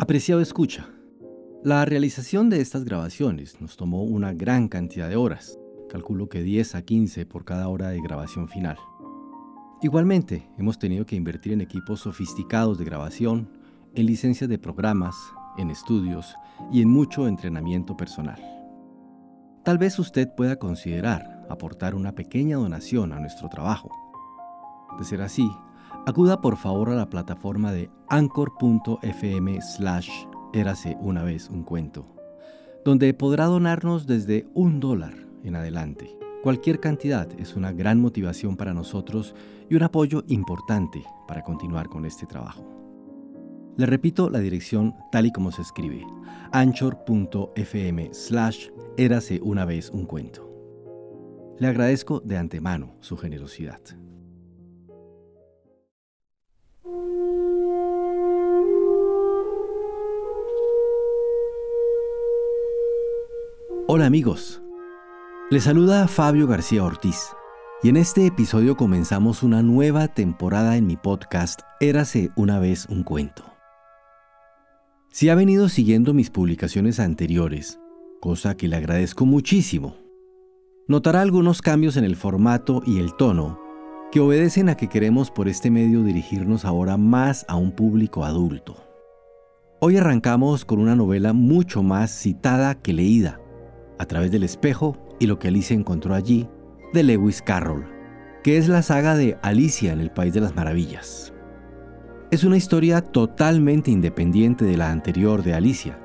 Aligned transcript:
Apreciado 0.00 0.40
escucha, 0.40 0.86
la 1.64 1.84
realización 1.84 2.50
de 2.50 2.60
estas 2.60 2.84
grabaciones 2.84 3.60
nos 3.60 3.76
tomó 3.76 4.04
una 4.04 4.32
gran 4.32 4.68
cantidad 4.68 5.08
de 5.08 5.16
horas, 5.16 5.58
calculo 5.90 6.28
que 6.28 6.40
10 6.44 6.76
a 6.76 6.82
15 6.82 7.26
por 7.26 7.44
cada 7.44 7.66
hora 7.66 7.88
de 7.88 8.00
grabación 8.00 8.46
final. 8.48 8.76
Igualmente, 9.82 10.48
hemos 10.56 10.78
tenido 10.78 11.04
que 11.04 11.16
invertir 11.16 11.52
en 11.52 11.62
equipos 11.62 11.98
sofisticados 11.98 12.78
de 12.78 12.84
grabación, 12.84 13.50
en 13.96 14.06
licencias 14.06 14.48
de 14.48 14.56
programas, 14.60 15.16
en 15.56 15.68
estudios 15.68 16.32
y 16.72 16.80
en 16.80 16.90
mucho 16.90 17.26
entrenamiento 17.26 17.96
personal. 17.96 18.40
Tal 19.64 19.78
vez 19.78 19.98
usted 19.98 20.28
pueda 20.32 20.60
considerar 20.60 21.44
aportar 21.50 21.96
una 21.96 22.14
pequeña 22.14 22.56
donación 22.56 23.12
a 23.12 23.18
nuestro 23.18 23.48
trabajo. 23.48 23.90
De 24.96 25.04
ser 25.04 25.22
así, 25.22 25.50
acuda 26.08 26.40
por 26.40 26.56
favor 26.56 26.88
a 26.88 26.94
la 26.94 27.10
plataforma 27.10 27.70
de 27.70 27.90
anchor.fm 28.08 29.60
slash 29.60 30.08
érase 30.54 30.96
una 31.02 31.22
vez 31.22 31.50
un 31.50 31.64
cuento, 31.64 32.06
donde 32.82 33.12
podrá 33.12 33.44
donarnos 33.44 34.06
desde 34.06 34.46
un 34.54 34.80
dólar 34.80 35.12
en 35.44 35.54
adelante. 35.54 36.16
Cualquier 36.42 36.80
cantidad 36.80 37.28
es 37.38 37.56
una 37.56 37.72
gran 37.72 38.00
motivación 38.00 38.56
para 38.56 38.72
nosotros 38.72 39.34
y 39.68 39.74
un 39.74 39.82
apoyo 39.82 40.24
importante 40.28 41.04
para 41.26 41.44
continuar 41.44 41.90
con 41.90 42.06
este 42.06 42.24
trabajo. 42.24 42.64
Le 43.76 43.84
repito 43.84 44.30
la 44.30 44.38
dirección 44.38 44.94
tal 45.12 45.26
y 45.26 45.32
como 45.32 45.52
se 45.52 45.60
escribe, 45.60 46.06
anchor.fm 46.52 48.14
slash 48.14 48.68
érase 48.96 49.40
una 49.42 49.66
vez 49.66 49.90
un 49.90 50.06
cuento. 50.06 50.48
Le 51.58 51.66
agradezco 51.66 52.20
de 52.20 52.38
antemano 52.38 52.94
su 53.00 53.18
generosidad. 53.18 53.80
Hola 63.90 64.04
amigos, 64.04 64.60
les 65.50 65.64
saluda 65.64 66.08
Fabio 66.08 66.46
García 66.46 66.84
Ortiz 66.84 67.30
y 67.82 67.88
en 67.88 67.96
este 67.96 68.26
episodio 68.26 68.76
comenzamos 68.76 69.42
una 69.42 69.62
nueva 69.62 70.08
temporada 70.08 70.76
en 70.76 70.86
mi 70.86 70.98
podcast 70.98 71.62
Érase 71.80 72.30
una 72.36 72.58
vez 72.58 72.84
un 72.90 73.02
cuento. 73.02 73.44
Si 75.10 75.30
ha 75.30 75.34
venido 75.34 75.70
siguiendo 75.70 76.12
mis 76.12 76.28
publicaciones 76.28 77.00
anteriores, 77.00 77.80
cosa 78.20 78.58
que 78.58 78.68
le 78.68 78.76
agradezco 78.76 79.24
muchísimo, 79.24 79.96
notará 80.86 81.22
algunos 81.22 81.62
cambios 81.62 81.96
en 81.96 82.04
el 82.04 82.16
formato 82.16 82.82
y 82.84 82.98
el 82.98 83.14
tono 83.16 83.58
que 84.12 84.20
obedecen 84.20 84.68
a 84.68 84.76
que 84.76 84.90
queremos 84.90 85.30
por 85.30 85.48
este 85.48 85.70
medio 85.70 86.04
dirigirnos 86.04 86.66
ahora 86.66 86.98
más 86.98 87.46
a 87.48 87.56
un 87.56 87.72
público 87.72 88.26
adulto. 88.26 88.76
Hoy 89.80 89.96
arrancamos 89.96 90.66
con 90.66 90.78
una 90.78 90.94
novela 90.94 91.32
mucho 91.32 91.82
más 91.82 92.10
citada 92.10 92.74
que 92.82 92.92
leída, 92.92 93.40
a 93.98 94.06
través 94.06 94.30
del 94.30 94.42
espejo 94.42 94.96
y 95.18 95.26
lo 95.26 95.38
que 95.38 95.48
Alicia 95.48 95.74
encontró 95.74 96.14
allí, 96.14 96.48
de 96.92 97.02
Lewis 97.02 97.42
Carroll, 97.42 97.86
que 98.42 98.56
es 98.56 98.68
la 98.68 98.82
saga 98.82 99.16
de 99.16 99.36
Alicia 99.42 99.92
en 99.92 100.00
el 100.00 100.10
País 100.10 100.32
de 100.32 100.40
las 100.40 100.54
Maravillas. 100.54 101.32
Es 102.30 102.44
una 102.44 102.56
historia 102.56 103.00
totalmente 103.00 103.90
independiente 103.90 104.64
de 104.64 104.76
la 104.76 104.90
anterior 104.90 105.42
de 105.42 105.54
Alicia, 105.54 105.98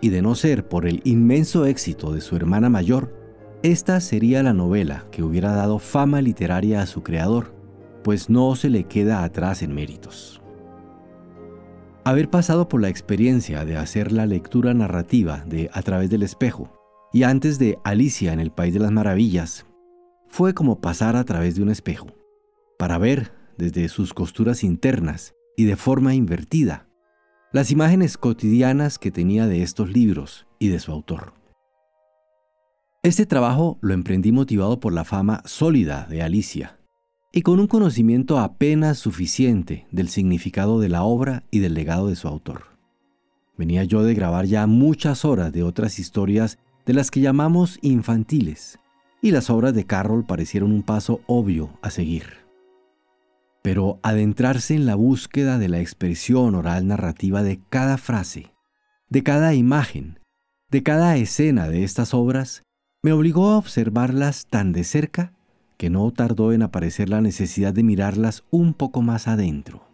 y 0.00 0.10
de 0.10 0.22
no 0.22 0.34
ser 0.34 0.68
por 0.68 0.86
el 0.86 1.00
inmenso 1.04 1.64
éxito 1.64 2.12
de 2.12 2.20
su 2.20 2.36
hermana 2.36 2.68
mayor, 2.68 3.14
esta 3.62 4.00
sería 4.00 4.42
la 4.42 4.52
novela 4.52 5.06
que 5.10 5.22
hubiera 5.22 5.52
dado 5.52 5.78
fama 5.78 6.20
literaria 6.20 6.82
a 6.82 6.86
su 6.86 7.02
creador, 7.02 7.54
pues 8.04 8.28
no 8.28 8.54
se 8.56 8.70
le 8.70 8.84
queda 8.84 9.24
atrás 9.24 9.62
en 9.62 9.74
méritos. 9.74 10.42
Haber 12.04 12.30
pasado 12.30 12.68
por 12.68 12.80
la 12.80 12.88
experiencia 12.88 13.64
de 13.64 13.76
hacer 13.76 14.12
la 14.12 14.26
lectura 14.26 14.74
narrativa 14.74 15.42
de 15.46 15.70
A 15.72 15.82
través 15.82 16.08
del 16.08 16.22
espejo 16.22 16.75
y 17.16 17.22
antes 17.22 17.58
de 17.58 17.78
Alicia 17.82 18.34
en 18.34 18.40
el 18.40 18.50
País 18.50 18.74
de 18.74 18.80
las 18.80 18.92
Maravillas, 18.92 19.64
fue 20.28 20.52
como 20.52 20.82
pasar 20.82 21.16
a 21.16 21.24
través 21.24 21.54
de 21.56 21.62
un 21.62 21.70
espejo, 21.70 22.08
para 22.78 22.98
ver 22.98 23.32
desde 23.56 23.88
sus 23.88 24.12
costuras 24.12 24.62
internas 24.62 25.34
y 25.56 25.64
de 25.64 25.76
forma 25.76 26.14
invertida 26.14 26.90
las 27.54 27.70
imágenes 27.70 28.18
cotidianas 28.18 28.98
que 28.98 29.10
tenía 29.10 29.46
de 29.46 29.62
estos 29.62 29.90
libros 29.90 30.46
y 30.58 30.68
de 30.68 30.78
su 30.78 30.92
autor. 30.92 31.32
Este 33.02 33.24
trabajo 33.24 33.78
lo 33.80 33.94
emprendí 33.94 34.30
motivado 34.30 34.78
por 34.78 34.92
la 34.92 35.04
fama 35.04 35.40
sólida 35.46 36.06
de 36.10 36.20
Alicia 36.20 36.78
y 37.32 37.40
con 37.40 37.60
un 37.60 37.66
conocimiento 37.66 38.38
apenas 38.38 38.98
suficiente 38.98 39.86
del 39.90 40.10
significado 40.10 40.80
de 40.80 40.90
la 40.90 41.02
obra 41.02 41.44
y 41.50 41.60
del 41.60 41.72
legado 41.72 42.08
de 42.08 42.16
su 42.16 42.28
autor. 42.28 42.76
Venía 43.56 43.84
yo 43.84 44.02
de 44.02 44.12
grabar 44.12 44.44
ya 44.44 44.66
muchas 44.66 45.24
horas 45.24 45.50
de 45.50 45.62
otras 45.62 45.98
historias 45.98 46.58
de 46.86 46.94
las 46.94 47.10
que 47.10 47.20
llamamos 47.20 47.78
infantiles, 47.82 48.78
y 49.20 49.32
las 49.32 49.50
obras 49.50 49.74
de 49.74 49.84
Carroll 49.84 50.24
parecieron 50.24 50.72
un 50.72 50.82
paso 50.82 51.20
obvio 51.26 51.78
a 51.82 51.90
seguir. 51.90 52.46
Pero 53.62 53.98
adentrarse 54.04 54.74
en 54.74 54.86
la 54.86 54.94
búsqueda 54.94 55.58
de 55.58 55.68
la 55.68 55.80
expresión 55.80 56.54
oral 56.54 56.86
narrativa 56.86 57.42
de 57.42 57.60
cada 57.68 57.98
frase, 57.98 58.52
de 59.08 59.24
cada 59.24 59.54
imagen, 59.54 60.20
de 60.70 60.84
cada 60.84 61.16
escena 61.16 61.68
de 61.68 61.82
estas 61.82 62.14
obras, 62.14 62.62
me 63.02 63.12
obligó 63.12 63.50
a 63.50 63.58
observarlas 63.58 64.46
tan 64.46 64.72
de 64.72 64.84
cerca 64.84 65.32
que 65.76 65.90
no 65.90 66.10
tardó 66.12 66.52
en 66.52 66.62
aparecer 66.62 67.08
la 67.08 67.20
necesidad 67.20 67.74
de 67.74 67.82
mirarlas 67.82 68.44
un 68.50 68.74
poco 68.74 69.02
más 69.02 69.26
adentro. 69.26 69.84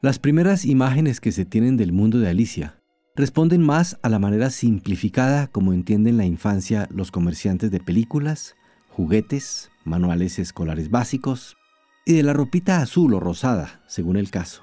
Las 0.00 0.18
primeras 0.18 0.64
imágenes 0.64 1.20
que 1.20 1.32
se 1.32 1.44
tienen 1.44 1.76
del 1.76 1.92
mundo 1.92 2.18
de 2.18 2.28
Alicia 2.28 2.83
responden 3.14 3.62
más 3.62 3.98
a 4.02 4.08
la 4.08 4.18
manera 4.18 4.50
simplificada 4.50 5.46
como 5.46 5.72
entienden 5.72 6.16
la 6.16 6.24
infancia 6.24 6.88
los 6.90 7.10
comerciantes 7.10 7.70
de 7.70 7.80
películas, 7.80 8.56
juguetes, 8.88 9.70
manuales 9.84 10.38
escolares 10.38 10.90
básicos 10.90 11.56
y 12.04 12.14
de 12.14 12.22
la 12.22 12.32
ropita 12.32 12.78
azul 12.78 13.14
o 13.14 13.20
rosada, 13.20 13.82
según 13.86 14.16
el 14.16 14.30
caso. 14.30 14.62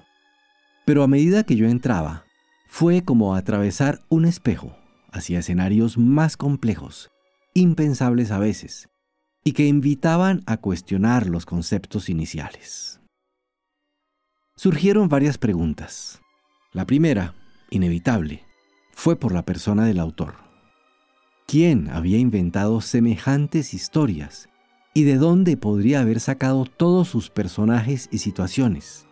Pero 0.85 1.03
a 1.03 1.07
medida 1.07 1.43
que 1.43 1.55
yo 1.55 1.67
entraba, 1.67 2.25
fue 2.67 3.03
como 3.03 3.35
atravesar 3.35 4.01
un 4.09 4.25
espejo 4.25 4.75
hacia 5.11 5.39
escenarios 5.39 5.97
más 5.97 6.37
complejos, 6.37 7.09
impensables 7.53 8.31
a 8.31 8.39
veces, 8.39 8.89
y 9.43 9.53
que 9.53 9.67
invitaban 9.67 10.41
a 10.45 10.57
cuestionar 10.57 11.27
los 11.27 11.45
conceptos 11.45 12.09
iniciales. 12.09 12.99
Surgieron 14.55 15.09
varias 15.09 15.37
preguntas. 15.37 16.21
La 16.71 16.85
primera, 16.85 17.33
inevitable, 17.71 18.45
fue 18.91 19.15
por 19.15 19.33
la 19.33 19.43
persona 19.43 19.85
del 19.85 19.99
autor. 19.99 20.35
¿Quién 21.47 21.89
había 21.89 22.19
inventado 22.19 22.81
semejantes 22.81 23.73
historias? 23.73 24.47
¿Y 24.93 25.03
de 25.03 25.15
dónde 25.15 25.57
podría 25.57 26.01
haber 26.01 26.19
sacado 26.19 26.65
todos 26.65 27.07
sus 27.07 27.31
personajes 27.31 28.07
y 28.11 28.19
situaciones? 28.19 29.07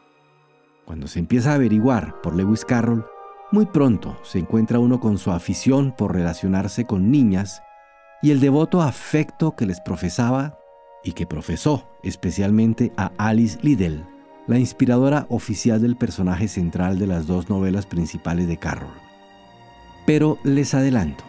Cuando 0.85 1.07
se 1.07 1.19
empieza 1.19 1.51
a 1.51 1.55
averiguar 1.55 2.21
por 2.21 2.35
Lewis 2.35 2.65
Carroll, 2.65 3.05
muy 3.51 3.65
pronto 3.65 4.19
se 4.23 4.39
encuentra 4.39 4.77
uno 4.77 4.99
con 4.99 5.17
su 5.17 5.31
afición 5.31 5.95
por 5.97 6.13
relacionarse 6.13 6.85
con 6.85 7.09
niñas 7.09 7.63
y 8.21 8.31
el 8.31 8.39
devoto 8.39 8.81
afecto 8.81 9.55
que 9.55 9.65
les 9.65 9.79
profesaba 9.81 10.59
y 11.03 11.13
que 11.13 11.25
profesó 11.25 11.89
especialmente 12.03 12.91
a 12.97 13.11
Alice 13.17 13.57
Liddell, 13.61 14.05
la 14.49 14.57
inspiradora 14.57 15.27
oficial 15.29 15.79
del 15.79 15.95
personaje 15.95 16.47
central 16.47 16.97
de 16.97 17.05
las 17.05 17.27
dos 17.27 17.49
novelas 17.49 17.85
principales 17.85 18.47
de 18.47 18.57
Carroll. 18.57 18.89
Pero 20.07 20.39
les 20.43 20.73
adelanto, 20.73 21.23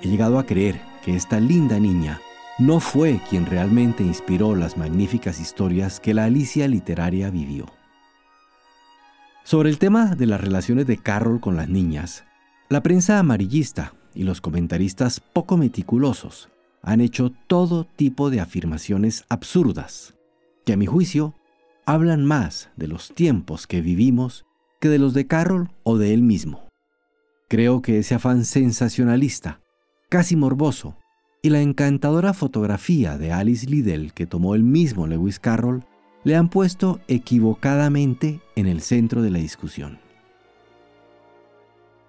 he 0.00 0.08
llegado 0.08 0.38
a 0.38 0.46
creer 0.46 0.80
que 1.04 1.14
esta 1.14 1.38
linda 1.38 1.78
niña 1.78 2.18
no 2.58 2.80
fue 2.80 3.20
quien 3.28 3.44
realmente 3.44 4.02
inspiró 4.02 4.56
las 4.56 4.78
magníficas 4.78 5.38
historias 5.38 6.00
que 6.00 6.14
la 6.14 6.24
Alicia 6.24 6.66
literaria 6.66 7.28
vivió. 7.28 7.66
Sobre 9.44 9.68
el 9.68 9.78
tema 9.78 10.14
de 10.14 10.24
las 10.24 10.40
relaciones 10.40 10.86
de 10.86 10.96
Carroll 10.96 11.40
con 11.40 11.56
las 11.56 11.68
niñas, 11.68 12.24
la 12.70 12.82
prensa 12.82 13.18
amarillista 13.18 13.92
y 14.14 14.24
los 14.24 14.40
comentaristas 14.40 15.20
poco 15.20 15.58
meticulosos 15.58 16.48
han 16.80 17.02
hecho 17.02 17.32
todo 17.48 17.84
tipo 17.84 18.30
de 18.30 18.40
afirmaciones 18.40 19.26
absurdas, 19.28 20.14
que 20.64 20.72
a 20.72 20.78
mi 20.78 20.86
juicio 20.86 21.34
hablan 21.86 22.24
más 22.24 22.68
de 22.76 22.88
los 22.88 23.14
tiempos 23.14 23.68
que 23.68 23.80
vivimos 23.80 24.44
que 24.80 24.88
de 24.88 24.98
los 24.98 25.14
de 25.14 25.28
Carroll 25.28 25.70
o 25.84 25.96
de 25.96 26.12
él 26.12 26.20
mismo. 26.20 26.68
Creo 27.48 27.80
que 27.80 27.98
ese 27.98 28.16
afán 28.16 28.44
sensacionalista, 28.44 29.60
casi 30.10 30.34
morboso, 30.34 30.98
y 31.42 31.50
la 31.50 31.60
encantadora 31.60 32.34
fotografía 32.34 33.18
de 33.18 33.30
Alice 33.30 33.66
Liddell 33.66 34.12
que 34.12 34.26
tomó 34.26 34.56
el 34.56 34.64
mismo 34.64 35.06
Lewis 35.06 35.38
Carroll 35.38 35.84
le 36.24 36.34
han 36.34 36.50
puesto 36.50 37.00
equivocadamente 37.06 38.40
en 38.56 38.66
el 38.66 38.80
centro 38.80 39.22
de 39.22 39.30
la 39.30 39.38
discusión. 39.38 40.00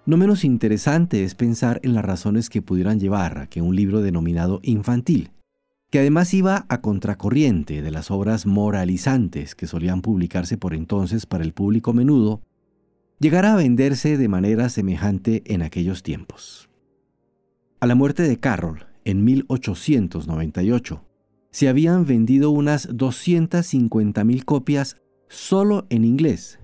No 0.06 0.16
menos 0.16 0.44
interesante 0.44 1.22
es 1.22 1.36
pensar 1.36 1.78
en 1.84 1.94
las 1.94 2.04
razones 2.04 2.50
que 2.50 2.62
pudieran 2.62 2.98
llevar 2.98 3.38
a 3.38 3.46
que 3.46 3.62
un 3.62 3.76
libro 3.76 4.00
denominado 4.00 4.58
infantil 4.64 5.30
que 5.90 6.00
además 6.00 6.34
iba 6.34 6.66
a 6.68 6.80
contracorriente 6.80 7.80
de 7.80 7.90
las 7.90 8.10
obras 8.10 8.46
moralizantes 8.46 9.54
que 9.54 9.66
solían 9.66 10.02
publicarse 10.02 10.58
por 10.58 10.74
entonces 10.74 11.26
para 11.26 11.44
el 11.44 11.54
público 11.54 11.92
menudo, 11.92 12.42
llegara 13.18 13.52
a 13.52 13.56
venderse 13.56 14.18
de 14.18 14.28
manera 14.28 14.68
semejante 14.68 15.42
en 15.46 15.62
aquellos 15.62 16.02
tiempos. 16.02 16.68
A 17.80 17.86
la 17.86 17.94
muerte 17.94 18.24
de 18.24 18.36
Carroll, 18.36 18.86
en 19.04 19.24
1898, 19.24 21.04
se 21.50 21.68
habían 21.68 22.04
vendido 22.04 22.50
unas 22.50 22.88
250.000 22.90 24.44
copias 24.44 24.96
solo 25.28 25.86
en 25.88 26.04
inglés 26.04 26.58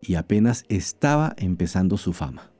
y 0.00 0.14
apenas 0.14 0.64
estaba 0.68 1.34
empezando 1.36 1.98
su 1.98 2.12
fama. 2.12 2.52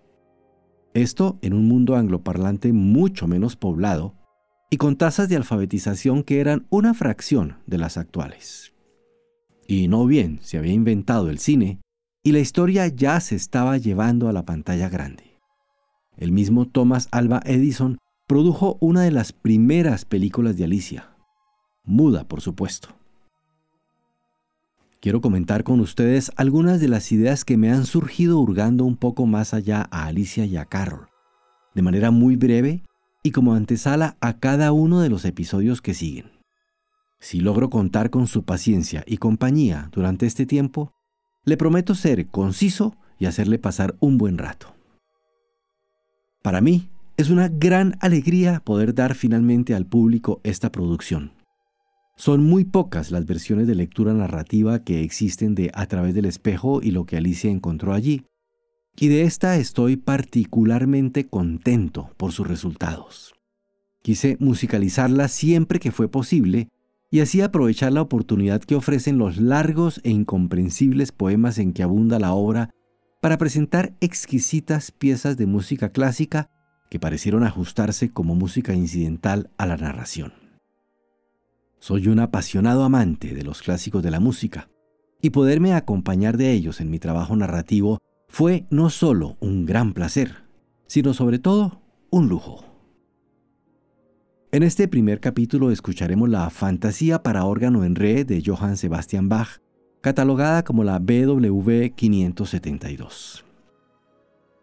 Esto 0.94 1.38
en 1.41 1.55
un 1.55 1.67
mundo 1.69 1.97
angloparlante 1.97 2.73
mucho 2.73 3.26
menos 3.26 3.56
poblado 3.56 4.15
y 4.72 4.78
con 4.78 4.96
tasas 4.96 5.28
de 5.28 5.36
alfabetización 5.36 6.22
que 6.22 6.40
eran 6.40 6.66
una 6.70 6.94
fracción 6.94 7.58
de 7.66 7.76
las 7.76 7.98
actuales. 7.98 8.72
Y 9.69 9.86
no 9.86 10.06
bien 10.06 10.38
se 10.40 10.56
había 10.56 10.72
inventado 10.72 11.28
el 11.28 11.38
cine 11.38 11.82
y 12.22 12.32
la 12.32 12.38
historia 12.38 12.86
ya 12.86 13.20
se 13.20 13.36
estaba 13.36 13.76
llevando 13.76 14.30
a 14.30 14.32
la 14.32 14.46
pantalla 14.46 14.88
grande. 14.88 15.38
El 16.16 16.32
mismo 16.32 16.69
Thomas 16.69 17.08
Alva 17.10 17.42
Edison 17.44 17.98
produjo 18.26 18.78
una 18.80 19.02
de 19.02 19.10
las 19.10 19.34
primeras 19.34 20.06
películas 20.06 20.56
de 20.56 20.64
Alicia, 20.64 21.16
muda 21.84 22.26
por 22.26 22.40
supuesto. 22.40 22.88
Quiero 25.00 25.20
comentar 25.20 25.64
con 25.64 25.80
ustedes 25.80 26.32
algunas 26.36 26.80
de 26.80 26.88
las 26.88 27.12
ideas 27.12 27.44
que 27.44 27.58
me 27.58 27.70
han 27.70 27.84
surgido 27.84 28.38
hurgando 28.38 28.84
un 28.84 28.96
poco 28.96 29.26
más 29.26 29.52
allá 29.52 29.86
a 29.90 30.06
Alicia 30.06 30.46
y 30.46 30.56
a 30.56 30.64
Carol, 30.64 31.08
de 31.74 31.82
manera 31.82 32.10
muy 32.10 32.36
breve 32.36 32.84
y 33.22 33.30
como 33.30 33.54
antesala 33.54 34.16
a 34.20 34.38
cada 34.38 34.72
uno 34.72 35.00
de 35.00 35.08
los 35.08 35.24
episodios 35.24 35.80
que 35.80 35.94
siguen. 35.94 36.30
Si 37.20 37.40
logro 37.40 37.70
contar 37.70 38.10
con 38.10 38.26
su 38.26 38.44
paciencia 38.44 39.04
y 39.06 39.19
compañía 39.19 39.88
durante 39.92 40.26
este 40.26 40.44
tiempo, 40.44 40.92
le 41.44 41.56
prometo 41.56 41.94
ser 41.94 42.26
conciso 42.26 42.96
y 43.19 43.26
hacerle 43.26 43.58
pasar 43.58 43.94
un 44.00 44.19
buen 44.19 44.38
rato. 44.38 44.74
Para 46.42 46.60
mí, 46.60 46.88
es 47.16 47.30
una 47.30 47.48
gran 47.48 47.96
alegría 48.00 48.60
poder 48.64 48.94
dar 48.94 49.14
finalmente 49.14 49.74
al 49.74 49.86
público 49.86 50.40
esta 50.42 50.72
producción. 50.72 51.32
Son 52.16 52.42
muy 52.42 52.64
pocas 52.64 53.10
las 53.10 53.26
versiones 53.26 53.66
de 53.69 53.76
lectura 53.76 54.12
narrativa 54.12 54.82
que 54.82 55.02
existen 55.02 55.54
de 55.54 55.70
A 55.74 55.86
través 55.86 56.14
del 56.14 56.24
espejo 56.24 56.80
y 56.82 56.90
lo 56.90 57.06
que 57.06 57.16
Alicia 57.16 57.50
encontró 57.50 57.92
allí, 57.92 58.26
y 58.97 59.09
de 59.09 59.23
esta 59.23 59.56
estoy 59.56 59.97
particularmente 59.97 61.27
contento 61.27 62.11
por 62.17 62.33
sus 62.33 62.47
resultados. 62.47 63.35
Quise 64.03 64.37
musicalizarla 64.41 65.29
siempre 65.29 65.81
que 65.81 65.93
fue 65.93 66.09
posible 66.09 66.69
y 67.11 67.21
así 67.21 67.41
aprovechar 67.41 67.93
la 67.93 68.03
oportunidad 68.03 68.62
que 68.62 68.75
ofrecen 68.75 69.19
los 69.19 69.37
largos 69.37 70.00
e 70.03 70.11
incomprensibles 70.11 71.12
poemas 71.12 71.59
en 71.59 71.73
que 71.73 71.83
abunda 71.83 72.19
la 72.19 72.33
obra 72.33 72.71
para 73.21 73.39
presentar 73.39 73.94
exquisitas 74.00 74.91
piezas 74.91 75.37
de 75.37 75.47
música 75.47 75.91
clásica 75.91 76.50
que 76.91 76.99
parecieron 76.99 77.44
ajustarse 77.44 78.11
como 78.11 78.35
música 78.35 78.75
incidental 78.75 79.50
a 79.56 79.67
la 79.67 79.77
narración. 79.77 80.33
Soy 81.79 82.09
un 82.09 82.19
apasionado 82.19 82.85
amante 82.85 83.35
de 83.35 83.43
los 83.43 83.62
clásicos 83.62 84.03
de 84.03 84.11
la 84.11 84.21
música, 84.21 84.69
y 85.23 85.31
poderme 85.31 85.73
acompañar 85.73 86.37
de 86.37 86.50
ellos 86.50 86.81
en 86.81 86.91
mi 86.91 86.99
trabajo 86.99 87.35
narrativo 87.37 88.00
fue 88.32 88.64
no 88.70 88.88
solo 88.88 89.37
un 89.40 89.67
gran 89.67 89.93
placer, 89.93 90.44
sino 90.87 91.12
sobre 91.12 91.38
todo 91.38 91.82
un 92.08 92.31
lujo. 92.31 92.64
En 94.52 94.62
este 94.62 94.88
primer 94.88 95.20
capítulo 95.20 95.70
escucharemos 95.70 96.31
la 96.31 96.49
Fantasía 96.49 97.23
para 97.23 97.44
órgano 97.44 97.84
en 97.84 97.94
re 97.94 98.25
de 98.25 98.43
Johann 98.43 98.79
Sebastian 98.79 99.29
Bach, 99.29 99.61
catalogada 100.00 100.64
como 100.64 100.82
la 100.82 100.99
BWV 100.99 101.94
572. 101.94 103.44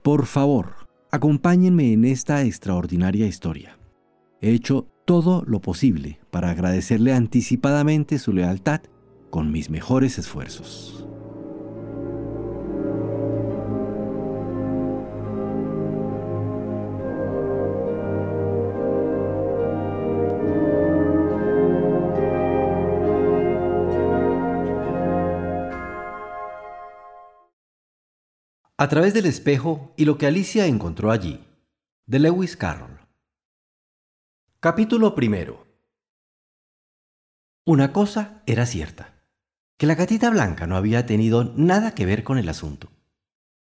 Por 0.02 0.26
favor, 0.26 0.88
acompáñenme 1.12 1.94
en 1.94 2.06
esta 2.06 2.44
extraordinaria 2.44 3.28
historia. 3.28 3.78
He 4.42 4.50
hecho 4.50 4.88
todo 5.06 5.44
lo 5.46 5.62
posible 5.62 6.20
para 6.32 6.50
agradecerle 6.50 7.14
anticipadamente 7.14 8.18
su 8.18 8.34
lealtad 8.34 8.82
con 9.30 9.52
mis 9.52 9.70
mejores 9.70 10.18
esfuerzos. 10.18 11.06
A 28.82 28.88
través 28.88 29.14
del 29.14 29.26
espejo 29.26 29.94
y 29.98 30.06
lo 30.06 30.18
que 30.18 30.26
Alicia 30.26 30.66
encontró 30.66 31.12
allí, 31.12 31.46
de 32.06 32.18
Lewis 32.18 32.56
Carroll. 32.56 33.02
Capítulo 34.62 35.16
primero. 35.16 35.68
Una 37.66 37.92
cosa 37.92 38.42
era 38.46 38.66
cierta, 38.66 39.22
que 39.78 39.86
la 39.86 39.96
gatita 39.96 40.30
blanca 40.30 40.66
no 40.66 40.78
había 40.78 41.06
tenido 41.06 41.44
nada 41.58 41.94
que 41.94 42.06
ver 42.06 42.24
con 42.24 42.38
el 42.38 42.48
asunto. 42.48 42.90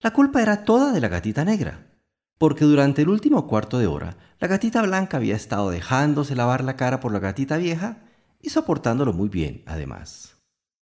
La 0.01 0.15
culpa 0.15 0.41
era 0.41 0.65
toda 0.65 0.93
de 0.93 1.01
la 1.03 1.09
gatita 1.09 1.45
negra, 1.45 1.93
porque 2.39 2.65
durante 2.65 3.03
el 3.03 3.11
último 3.11 3.47
cuarto 3.47 3.79
de 3.79 3.89
hora 3.89 4.17
la 4.41 4.49
gatita 4.49 4.81
blanca 4.81 5.19
había 5.19 5.37
estado 5.37 5.69
dejándose 5.69 6.35
lavar 6.35 6.65
la 6.65 6.77
cara 6.77 7.01
por 7.01 7.13
la 7.13 7.19
gatita 7.19 7.59
vieja 7.59 7.99
y 8.41 8.49
soportándolo 8.49 9.13
muy 9.13 9.29
bien, 9.29 9.63
además. 9.67 10.39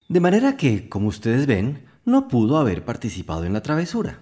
De 0.08 0.20
manera 0.20 0.56
que, 0.56 0.88
como 0.88 1.08
ustedes 1.08 1.48
ven, 1.48 1.92
no 2.06 2.28
pudo 2.28 2.58
haber 2.58 2.84
participado 2.84 3.46
en 3.46 3.54
la 3.54 3.62
travesura. 3.62 4.20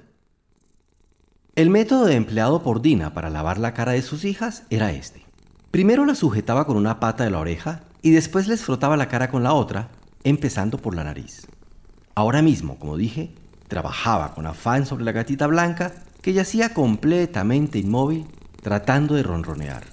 El 1.55 1.69
método 1.69 2.07
empleado 2.07 2.63
por 2.63 2.81
Dina 2.81 3.13
para 3.13 3.29
lavar 3.29 3.57
la 3.57 3.73
cara 3.73 3.91
de 3.93 4.01
sus 4.01 4.23
hijas 4.23 4.63
era 4.69 4.91
este. 4.91 5.25
Primero 5.71 6.05
la 6.05 6.15
sujetaba 6.15 6.65
con 6.65 6.77
una 6.77 6.99
pata 6.99 7.23
de 7.23 7.31
la 7.31 7.39
oreja 7.39 7.83
y 8.01 8.11
después 8.11 8.47
les 8.47 8.63
frotaba 8.63 8.97
la 8.97 9.07
cara 9.07 9.29
con 9.29 9.43
la 9.43 9.53
otra, 9.53 9.89
empezando 10.23 10.77
por 10.77 10.95
la 10.95 11.03
nariz. 11.03 11.47
Ahora 12.15 12.41
mismo, 12.41 12.77
como 12.77 12.97
dije, 12.97 13.33
trabajaba 13.67 14.33
con 14.33 14.47
afán 14.47 14.85
sobre 14.85 15.03
la 15.03 15.11
gatita 15.11 15.47
blanca 15.47 15.93
que 16.21 16.33
yacía 16.33 16.73
completamente 16.73 17.79
inmóvil 17.79 18.27
tratando 18.61 19.15
de 19.15 19.23
ronronear. 19.23 19.83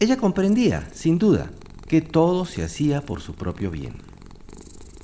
Ella 0.00 0.16
comprendía, 0.16 0.88
sin 0.92 1.18
duda, 1.18 1.50
que 1.86 2.00
todo 2.00 2.44
se 2.44 2.64
hacía 2.64 3.02
por 3.02 3.20
su 3.20 3.34
propio 3.34 3.70
bien. 3.70 3.94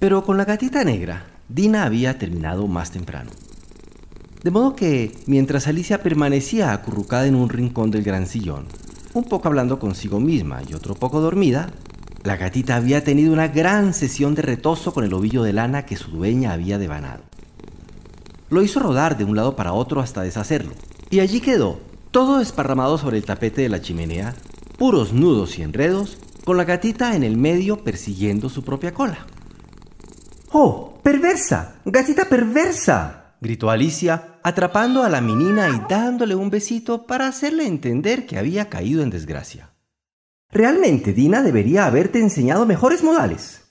Pero 0.00 0.24
con 0.24 0.36
la 0.36 0.44
gatita 0.44 0.82
negra, 0.84 1.26
Dina 1.48 1.84
había 1.84 2.18
terminado 2.18 2.66
más 2.66 2.90
temprano. 2.90 3.30
De 4.42 4.50
modo 4.50 4.76
que, 4.76 5.16
mientras 5.26 5.66
Alicia 5.66 6.02
permanecía 6.02 6.72
acurrucada 6.72 7.26
en 7.26 7.34
un 7.34 7.48
rincón 7.48 7.90
del 7.90 8.02
gran 8.02 8.26
sillón, 8.26 8.66
un 9.14 9.24
poco 9.24 9.48
hablando 9.48 9.78
consigo 9.78 10.20
misma 10.20 10.60
y 10.68 10.74
otro 10.74 10.94
poco 10.94 11.20
dormida, 11.22 11.70
la 12.22 12.36
gatita 12.36 12.76
había 12.76 13.02
tenido 13.02 13.32
una 13.32 13.48
gran 13.48 13.94
sesión 13.94 14.34
de 14.34 14.42
retozo 14.42 14.92
con 14.92 15.04
el 15.04 15.14
ovillo 15.14 15.42
de 15.42 15.54
lana 15.54 15.86
que 15.86 15.96
su 15.96 16.10
dueña 16.10 16.52
había 16.52 16.78
devanado. 16.78 17.22
Lo 18.50 18.62
hizo 18.62 18.80
rodar 18.80 19.16
de 19.16 19.24
un 19.24 19.34
lado 19.34 19.56
para 19.56 19.72
otro 19.72 20.02
hasta 20.02 20.22
deshacerlo, 20.22 20.72
y 21.08 21.20
allí 21.20 21.40
quedó, 21.40 21.80
todo 22.10 22.40
esparramado 22.40 22.98
sobre 22.98 23.16
el 23.16 23.24
tapete 23.24 23.62
de 23.62 23.70
la 23.70 23.80
chimenea, 23.80 24.34
puros 24.76 25.14
nudos 25.14 25.58
y 25.58 25.62
enredos, 25.62 26.18
con 26.44 26.58
la 26.58 26.64
gatita 26.64 27.16
en 27.16 27.22
el 27.22 27.38
medio 27.38 27.82
persiguiendo 27.82 28.50
su 28.50 28.62
propia 28.62 28.92
cola. 28.92 29.26
¡Oh, 30.52 31.00
perversa! 31.02 31.76
¡Gatita 31.84 32.24
perversa! 32.24 33.36
gritó 33.40 33.70
Alicia, 33.70 34.38
atrapando 34.42 35.02
a 35.02 35.08
la 35.08 35.20
menina 35.20 35.68
y 35.68 35.80
dándole 35.88 36.34
un 36.34 36.50
besito 36.50 37.06
para 37.06 37.28
hacerle 37.28 37.66
entender 37.66 38.26
que 38.26 38.38
había 38.38 38.68
caído 38.68 39.02
en 39.02 39.10
desgracia. 39.10 39.74
Realmente, 40.50 41.12
Dina 41.12 41.42
debería 41.42 41.84
haberte 41.84 42.20
enseñado 42.20 42.64
mejores 42.64 43.02
modales. 43.02 43.64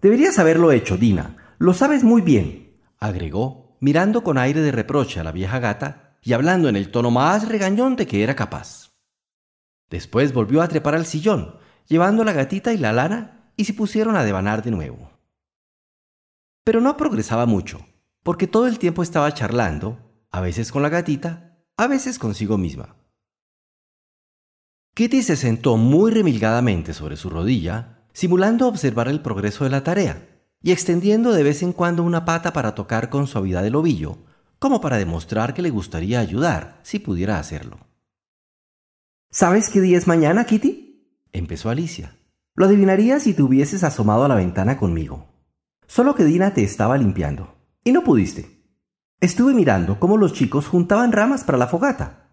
Deberías 0.00 0.38
haberlo 0.38 0.70
hecho, 0.72 0.96
Dina. 0.96 1.54
Lo 1.58 1.72
sabes 1.72 2.04
muy 2.04 2.20
bien, 2.20 2.76
agregó, 3.00 3.76
mirando 3.80 4.22
con 4.22 4.38
aire 4.38 4.60
de 4.60 4.70
reproche 4.70 5.20
a 5.20 5.24
la 5.24 5.32
vieja 5.32 5.58
gata 5.58 6.16
y 6.22 6.34
hablando 6.34 6.68
en 6.68 6.76
el 6.76 6.90
tono 6.90 7.10
más 7.10 7.48
regañón 7.48 7.96
de 7.96 8.06
que 8.06 8.22
era 8.22 8.36
capaz. 8.36 8.90
Después 9.88 10.34
volvió 10.34 10.60
a 10.60 10.68
trepar 10.68 10.94
al 10.94 11.06
sillón, 11.06 11.56
llevando 11.86 12.22
la 12.22 12.34
gatita 12.34 12.72
y 12.72 12.76
la 12.76 12.92
lana, 12.92 13.52
y 13.56 13.64
se 13.64 13.72
pusieron 13.72 14.16
a 14.16 14.24
devanar 14.24 14.62
de 14.62 14.70
nuevo. 14.70 15.17
Pero 16.68 16.82
no 16.82 16.98
progresaba 16.98 17.46
mucho 17.46 17.80
porque 18.22 18.46
todo 18.46 18.66
el 18.66 18.78
tiempo 18.78 19.02
estaba 19.02 19.32
charlando, 19.32 20.26
a 20.30 20.42
veces 20.42 20.70
con 20.70 20.82
la 20.82 20.90
gatita, 20.90 21.56
a 21.78 21.86
veces 21.86 22.18
consigo 22.18 22.58
misma. 22.58 22.94
Kitty 24.92 25.22
se 25.22 25.36
sentó 25.36 25.78
muy 25.78 26.10
remilgadamente 26.10 26.92
sobre 26.92 27.16
su 27.16 27.30
rodilla, 27.30 28.04
simulando 28.12 28.68
observar 28.68 29.08
el 29.08 29.22
progreso 29.22 29.64
de 29.64 29.70
la 29.70 29.82
tarea, 29.82 30.28
y 30.60 30.72
extendiendo 30.72 31.32
de 31.32 31.42
vez 31.42 31.62
en 31.62 31.72
cuando 31.72 32.02
una 32.02 32.26
pata 32.26 32.52
para 32.52 32.74
tocar 32.74 33.08
con 33.08 33.26
suavidad 33.26 33.64
el 33.64 33.74
ovillo, 33.74 34.18
como 34.58 34.82
para 34.82 34.98
demostrar 34.98 35.54
que 35.54 35.62
le 35.62 35.70
gustaría 35.70 36.20
ayudar 36.20 36.80
si 36.82 36.98
pudiera 36.98 37.38
hacerlo. 37.38 37.78
¿Sabes 39.30 39.70
qué 39.70 39.80
día 39.80 39.96
es 39.96 40.06
mañana, 40.06 40.44
Kitty? 40.44 41.16
empezó 41.32 41.70
Alicia. 41.70 42.18
Lo 42.54 42.66
adivinaría 42.66 43.20
si 43.20 43.32
te 43.32 43.42
hubieses 43.42 43.84
asomado 43.84 44.26
a 44.26 44.28
la 44.28 44.34
ventana 44.34 44.76
conmigo. 44.76 45.27
Solo 45.88 46.14
que 46.14 46.24
Dina 46.24 46.52
te 46.52 46.62
estaba 46.62 46.98
limpiando. 46.98 47.56
Y 47.82 47.92
no 47.92 48.04
pudiste. 48.04 48.62
Estuve 49.20 49.54
mirando 49.54 49.98
cómo 49.98 50.18
los 50.18 50.34
chicos 50.34 50.68
juntaban 50.68 51.12
ramas 51.12 51.42
para 51.44 51.58
la 51.58 51.66
fogata. 51.66 52.30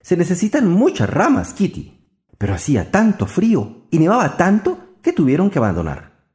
Se 0.00 0.16
necesitan 0.16 0.68
muchas 0.68 1.08
ramas, 1.08 1.54
Kitty, 1.54 2.04
pero 2.36 2.52
hacía 2.52 2.90
tanto 2.90 3.26
frío 3.26 3.86
y 3.90 4.00
nevaba 4.00 4.36
tanto 4.36 4.96
que 5.02 5.12
tuvieron 5.12 5.50
que 5.50 5.58
abandonar. 5.58 6.28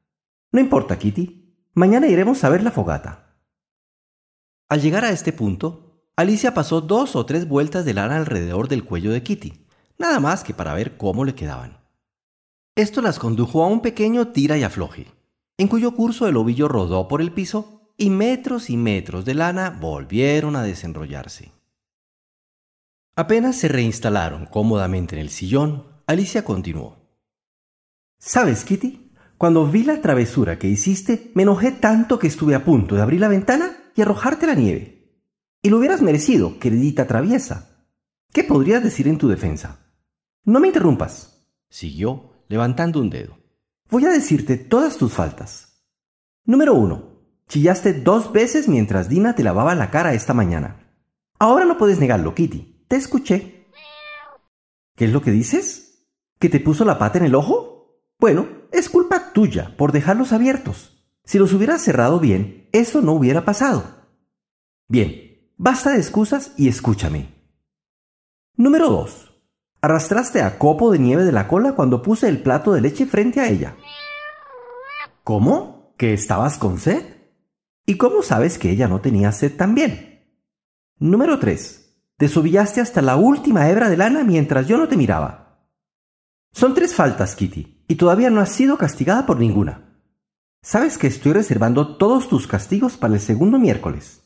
No 0.52 0.62
importa, 0.62 0.98
Kitty. 0.98 1.56
Mañana 1.74 2.08
iremos 2.08 2.44
a 2.44 2.50
ver 2.50 2.64
la 2.64 2.72
fogata. 2.72 3.38
Al 4.70 4.82
llegar 4.82 5.04
a 5.04 5.12
este 5.12 5.34
punto, 5.34 6.06
Alicia 6.16 6.54
pasó 6.54 6.80
dos 6.80 7.18
o 7.18 7.26
tres 7.26 7.48
vueltas 7.48 7.84
de 7.84 7.94
lana 7.94 8.16
alrededor 8.16 8.70
del 8.70 8.86
cuello 8.86 9.12
de 9.12 9.24
Kitty, 9.24 9.68
nada 9.98 10.22
más 10.22 10.44
que 10.44 10.54
para 10.54 10.74
ver 10.74 10.96
cómo 10.96 11.26
le 11.26 11.36
quedaban. 11.36 11.82
Esto 12.76 13.02
las 13.02 13.20
condujo 13.20 13.64
a 13.64 13.68
un 13.68 13.82
pequeño 13.82 14.30
tira 14.30 14.58
y 14.58 14.64
afloje, 14.64 15.08
en 15.62 15.68
cuyo 15.68 15.92
curso 15.92 16.28
el 16.28 16.38
ovillo 16.38 16.68
rodó 16.68 17.08
por 17.08 17.22
el 17.22 17.32
piso 17.34 17.94
y 17.96 18.10
metros 18.10 18.72
y 18.72 18.78
metros 18.78 19.26
de 19.26 19.36
lana 19.36 19.70
volvieron 19.70 20.56
a 20.56 20.64
desenrollarse. 20.64 21.52
Apenas 23.16 23.58
se 23.58 23.68
reinstalaron 23.68 24.48
cómodamente 24.48 25.16
en 25.16 25.22
el 25.22 25.30
sillón, 25.30 25.86
Alicia 26.08 26.44
continuó. 26.44 26.98
¿Sabes, 28.18 28.64
Kitty? 28.64 29.12
Cuando 29.38 29.68
vi 29.68 29.84
la 29.84 30.02
travesura 30.02 30.58
que 30.58 30.68
hiciste, 30.68 31.32
me 31.36 31.44
enojé 31.44 31.72
tanto 31.72 32.18
que 32.18 32.26
estuve 32.26 32.56
a 32.56 32.66
punto 32.66 32.96
de 32.96 33.04
abrir 33.04 33.20
la 33.20 33.28
ventana 33.28 33.78
y 33.96 34.02
arrojarte 34.02 34.48
la 34.48 34.56
nieve. 34.56 35.22
Y 35.62 35.70
lo 35.70 35.78
hubieras 35.78 36.02
merecido, 36.02 36.58
queridita 36.58 37.06
traviesa. 37.06 37.86
¿Qué 38.34 38.44
podrías 38.44 38.84
decir 38.84 39.08
en 39.08 39.20
tu 39.20 39.28
defensa? 39.28 39.94
No 40.44 40.60
me 40.60 40.70
interrumpas, 40.70 41.46
siguió, 41.70 42.46
levantando 42.48 43.00
un 43.00 43.12
dedo. 43.12 43.41
Voy 43.92 44.06
a 44.06 44.10
decirte 44.10 44.56
todas 44.56 44.96
tus 44.96 45.12
faltas. 45.12 45.84
Número 46.46 46.74
uno. 46.74 47.12
Chillaste 47.50 47.92
dos 47.92 48.32
veces 48.32 48.70
mientras 48.70 49.10
Dina 49.10 49.36
te 49.36 49.44
lavaba 49.44 49.76
la 49.76 49.92
cara 49.92 50.14
esta 50.14 50.34
mañana. 50.34 50.96
Ahora 51.38 51.66
no 51.66 51.78
puedes 51.78 52.00
negarlo, 52.00 52.34
Kitty. 52.34 52.86
Te 52.88 52.96
escuché. 52.96 53.68
¿Qué 54.96 55.06
es 55.06 55.12
lo 55.12 55.22
que 55.22 55.32
dices? 55.32 56.08
¿Que 56.40 56.48
te 56.48 56.62
puso 56.62 56.86
la 56.86 56.98
pata 56.98 57.18
en 57.18 57.26
el 57.26 57.36
ojo? 57.36 58.02
Bueno, 58.18 58.48
es 58.72 58.88
culpa 58.88 59.34
tuya 59.34 59.76
por 59.76 59.92
dejarlos 59.92 60.32
abiertos. 60.32 61.04
Si 61.26 61.38
los 61.38 61.52
hubieras 61.52 61.82
cerrado 61.82 62.22
bien, 62.22 62.70
eso 62.72 63.02
no 63.02 63.12
hubiera 63.12 63.44
pasado. 63.44 63.84
Bien, 64.88 65.52
basta 65.58 65.92
de 65.92 65.98
excusas 65.98 66.54
y 66.56 66.70
escúchame. 66.70 67.28
Número 68.56 68.90
2. 68.90 69.32
Arrastraste 69.82 70.44
a 70.44 70.60
Copo 70.60 70.92
de 70.92 71.00
nieve 71.00 71.26
de 71.26 71.32
la 71.32 71.48
cola 71.48 71.74
cuando 71.74 72.04
puse 72.04 72.30
el 72.30 72.42
plato 72.42 72.72
de 72.72 72.82
leche 72.82 73.08
frente 73.08 73.40
a 73.40 73.50
ella. 73.50 73.76
¿Cómo? 75.32 75.96
¿Que 75.98 76.12
estabas 76.12 76.58
con 76.58 76.78
sed? 76.78 77.06
¿Y 77.86 77.96
cómo 77.96 78.22
sabes 78.22 78.58
que 78.58 78.70
ella 78.70 78.90
no 78.90 79.00
tenía 79.00 79.32
sed 79.32 79.56
también? 79.56 80.26
Número 81.00 81.40
3. 81.40 82.04
Desovillaste 82.20 82.82
hasta 82.82 83.02
la 83.02 83.16
última 83.16 83.70
hebra 83.70 83.90
de 83.90 83.96
lana 83.96 84.26
mientras 84.26 84.68
yo 84.68 84.78
no 84.78 84.90
te 84.90 84.98
miraba. 84.98 85.70
Son 86.52 86.74
tres 86.74 86.94
faltas, 86.94 87.38
Kitty, 87.38 87.86
y 87.88 87.96
todavía 87.96 88.30
no 88.30 88.42
has 88.42 88.50
sido 88.50 88.78
castigada 88.78 89.26
por 89.26 89.40
ninguna. 89.40 90.02
Sabes 90.62 90.98
que 90.98 91.08
estoy 91.08 91.32
reservando 91.32 91.96
todos 91.96 92.28
tus 92.28 92.46
castigos 92.46 92.98
para 92.98 93.14
el 93.14 93.22
segundo 93.22 93.58
miércoles. 93.58 94.22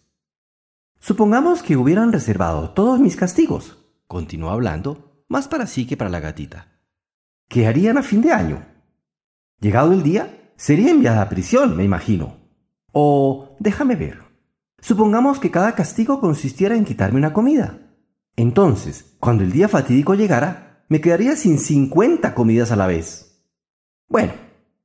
Supongamos 1.00 1.62
que 1.62 1.77
hubieran 1.77 2.13
reservado 2.13 2.71
todos 2.71 3.00
mis 3.00 3.15
castigos, 3.15 3.77
continuó 4.07 4.50
hablando, 4.50 5.24
más 5.27 5.47
para 5.47 5.67
sí 5.67 5.85
que 5.85 5.97
para 5.97 6.09
la 6.09 6.19
gatita. 6.19 6.79
¿Qué 7.47 7.67
harían 7.67 8.00
a 8.00 8.01
fin 8.01 8.24
de 8.24 8.31
año? 8.31 8.65
Llegado 9.59 9.93
el 9.93 10.01
día, 10.01 10.41
sería 10.57 10.91
enviada 10.91 11.21
a 11.21 11.29
prisión, 11.29 11.75
me 11.75 11.83
imagino. 11.83 12.38
O 12.91 13.55
déjame 13.59 13.95
ver. 13.95 14.24
Supongamos 14.79 15.39
que 15.39 15.51
cada 15.51 15.75
castigo 15.75 16.19
consistiera 16.19 16.75
en 16.75 16.85
quitarme 16.85 17.17
una 17.17 17.33
comida. 17.33 17.79
Entonces, 18.35 19.15
cuando 19.19 19.43
el 19.43 19.51
día 19.51 19.67
fatídico 19.67 20.13
llegara, 20.13 20.85
me 20.89 21.01
quedaría 21.01 21.35
sin 21.35 21.57
cincuenta 21.57 22.35
comidas 22.35 22.71
a 22.71 22.75
la 22.75 22.88
vez. 22.88 23.43
Bueno, 24.07 24.33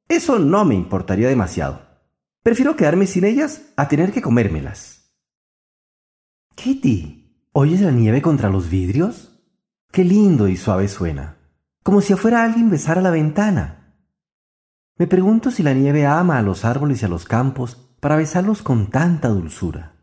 eso 0.09 0.39
no 0.39 0.65
me 0.65 0.75
importaría 0.75 1.29
demasiado. 1.29 1.83
Prefiero 2.43 2.77
quedarme 2.77 3.07
sin 3.07 3.25
ellas 3.25 3.73
a 3.77 3.89
tener 3.89 4.13
que 4.13 4.23
comérmelas. 4.23 5.13
Kitty, 6.55 7.49
¿oyes 7.53 7.81
la 7.81 7.91
nieve 7.91 8.23
contra 8.23 8.49
los 8.49 8.71
vidrios? 8.71 9.45
Qué 9.93 10.05
lindo 10.05 10.49
y 10.49 10.57
suave 10.57 10.89
suena, 10.89 11.37
como 11.83 12.01
si 12.01 12.15
fuera 12.15 12.45
alguien 12.45 12.71
besar 12.71 12.99
a 12.99 13.03
la 13.03 13.11
ventana. 13.11 13.80
Me 15.01 15.07
pregunto 15.07 15.51
si 15.51 15.63
la 15.63 15.73
nieve 15.73 16.05
ama 16.05 16.37
a 16.37 16.43
los 16.43 16.67
árboles 16.67 17.01
y 17.01 17.07
a 17.07 17.09
los 17.09 17.25
campos 17.25 17.79
para 18.01 18.17
besarlos 18.17 18.61
con 18.61 18.91
tanta 18.91 19.29
dulzura. 19.29 19.97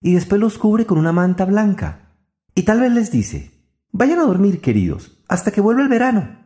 Y 0.00 0.14
después 0.14 0.40
los 0.40 0.58
cubre 0.58 0.84
con 0.84 0.98
una 0.98 1.12
manta 1.12 1.44
blanca. 1.44 2.16
Y 2.52 2.64
tal 2.64 2.80
vez 2.80 2.90
les 2.90 3.12
dice, 3.12 3.52
vayan 3.92 4.18
a 4.18 4.24
dormir, 4.24 4.60
queridos, 4.60 5.22
hasta 5.28 5.52
que 5.52 5.60
vuelva 5.60 5.82
el 5.82 5.88
verano. 5.88 6.40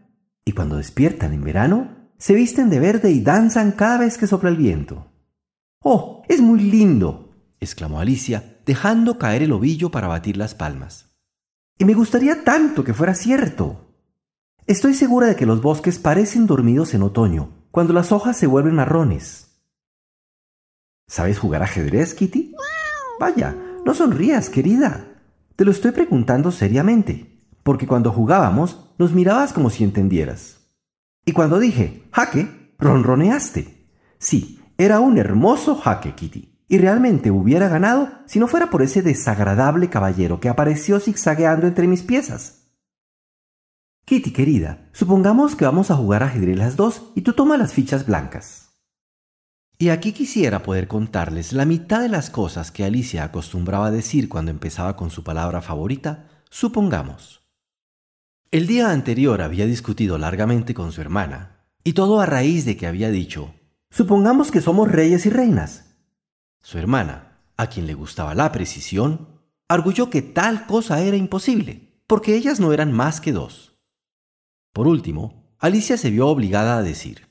Y 0.44 0.52
cuando 0.52 0.76
despiertan 0.76 1.32
en 1.32 1.42
verano, 1.42 2.10
se 2.18 2.34
visten 2.34 2.68
de 2.68 2.80
verde 2.80 3.12
y 3.12 3.22
danzan 3.22 3.72
cada 3.72 3.96
vez 3.96 4.18
que 4.18 4.26
sopla 4.26 4.50
el 4.50 4.58
viento. 4.58 5.10
¡Oh, 5.82 6.22
es 6.28 6.42
muy 6.42 6.60
lindo! 6.60 7.32
exclamó 7.60 7.98
Alicia, 7.98 8.58
dejando 8.66 9.16
caer 9.16 9.42
el 9.42 9.52
ovillo 9.52 9.90
para 9.90 10.06
batir 10.06 10.36
las 10.36 10.54
palmas. 10.54 11.16
Y 11.78 11.86
me 11.86 11.94
gustaría 11.94 12.44
tanto 12.44 12.84
que 12.84 12.92
fuera 12.92 13.14
cierto. 13.14 13.86
Estoy 14.66 14.92
segura 14.92 15.28
de 15.28 15.36
que 15.36 15.46
los 15.46 15.62
bosques 15.62 15.98
parecen 15.98 16.46
dormidos 16.46 16.92
en 16.92 17.02
otoño, 17.02 17.55
cuando 17.76 17.92
las 17.92 18.10
hojas 18.10 18.38
se 18.38 18.46
vuelven 18.46 18.74
marrones. 18.74 19.50
¿Sabes 21.06 21.38
jugar 21.38 21.62
ajedrez, 21.62 22.14
Kitty? 22.14 22.54
Vaya, 23.20 23.54
no 23.84 23.92
sonrías, 23.92 24.48
querida. 24.48 25.04
Te 25.56 25.66
lo 25.66 25.72
estoy 25.72 25.90
preguntando 25.90 26.50
seriamente, 26.52 27.38
porque 27.62 27.86
cuando 27.86 28.12
jugábamos 28.12 28.94
nos 28.96 29.12
mirabas 29.12 29.52
como 29.52 29.68
si 29.68 29.84
entendieras. 29.84 30.56
Y 31.26 31.32
cuando 31.32 31.58
dije 31.58 32.04
jaque, 32.12 32.72
ronroneaste. 32.78 33.90
Sí, 34.18 34.58
era 34.78 35.00
un 35.00 35.18
hermoso 35.18 35.76
jaque, 35.76 36.14
Kitty 36.14 36.56
y 36.68 36.78
realmente 36.78 37.30
hubiera 37.30 37.68
ganado 37.68 38.08
si 38.24 38.38
no 38.38 38.48
fuera 38.48 38.70
por 38.70 38.80
ese 38.80 39.02
desagradable 39.02 39.90
caballero 39.90 40.40
que 40.40 40.48
apareció 40.48 40.98
zigzagueando 40.98 41.66
entre 41.66 41.86
mis 41.88 42.02
piezas. 42.02 42.65
Kitty, 44.08 44.30
querida, 44.30 44.88
supongamos 44.92 45.56
que 45.56 45.64
vamos 45.64 45.90
a 45.90 45.96
jugar 45.96 46.22
ajedrez 46.22 46.56
las 46.56 46.76
dos 46.76 47.10
y 47.16 47.22
tú 47.22 47.32
tomas 47.32 47.58
las 47.58 47.72
fichas 47.72 48.06
blancas. 48.06 48.70
Y 49.78 49.88
aquí 49.88 50.12
quisiera 50.12 50.62
poder 50.62 50.86
contarles 50.86 51.52
la 51.52 51.64
mitad 51.64 52.02
de 52.02 52.08
las 52.08 52.30
cosas 52.30 52.70
que 52.70 52.84
Alicia 52.84 53.24
acostumbraba 53.24 53.88
a 53.88 53.90
decir 53.90 54.28
cuando 54.28 54.52
empezaba 54.52 54.94
con 54.94 55.10
su 55.10 55.24
palabra 55.24 55.60
favorita, 55.60 56.28
supongamos. 56.50 57.42
El 58.52 58.68
día 58.68 58.92
anterior 58.92 59.42
había 59.42 59.66
discutido 59.66 60.18
largamente 60.18 60.72
con 60.72 60.92
su 60.92 61.00
hermana, 61.00 61.66
y 61.82 61.94
todo 61.94 62.20
a 62.20 62.26
raíz 62.26 62.64
de 62.64 62.76
que 62.76 62.86
había 62.86 63.10
dicho, 63.10 63.56
supongamos 63.90 64.52
que 64.52 64.60
somos 64.60 64.88
reyes 64.88 65.26
y 65.26 65.30
reinas, 65.30 65.96
su 66.62 66.78
hermana, 66.78 67.40
a 67.56 67.66
quien 67.66 67.88
le 67.88 67.94
gustaba 67.94 68.36
la 68.36 68.52
precisión, 68.52 69.40
arguyó 69.66 70.10
que 70.10 70.22
tal 70.22 70.64
cosa 70.66 71.00
era 71.00 71.16
imposible, 71.16 72.00
porque 72.06 72.36
ellas 72.36 72.60
no 72.60 72.72
eran 72.72 72.92
más 72.92 73.20
que 73.20 73.32
dos. 73.32 73.75
Por 74.76 74.88
último, 74.88 75.56
Alicia 75.58 75.96
se 75.96 76.10
vio 76.10 76.28
obligada 76.28 76.76
a 76.76 76.82
decir, 76.82 77.26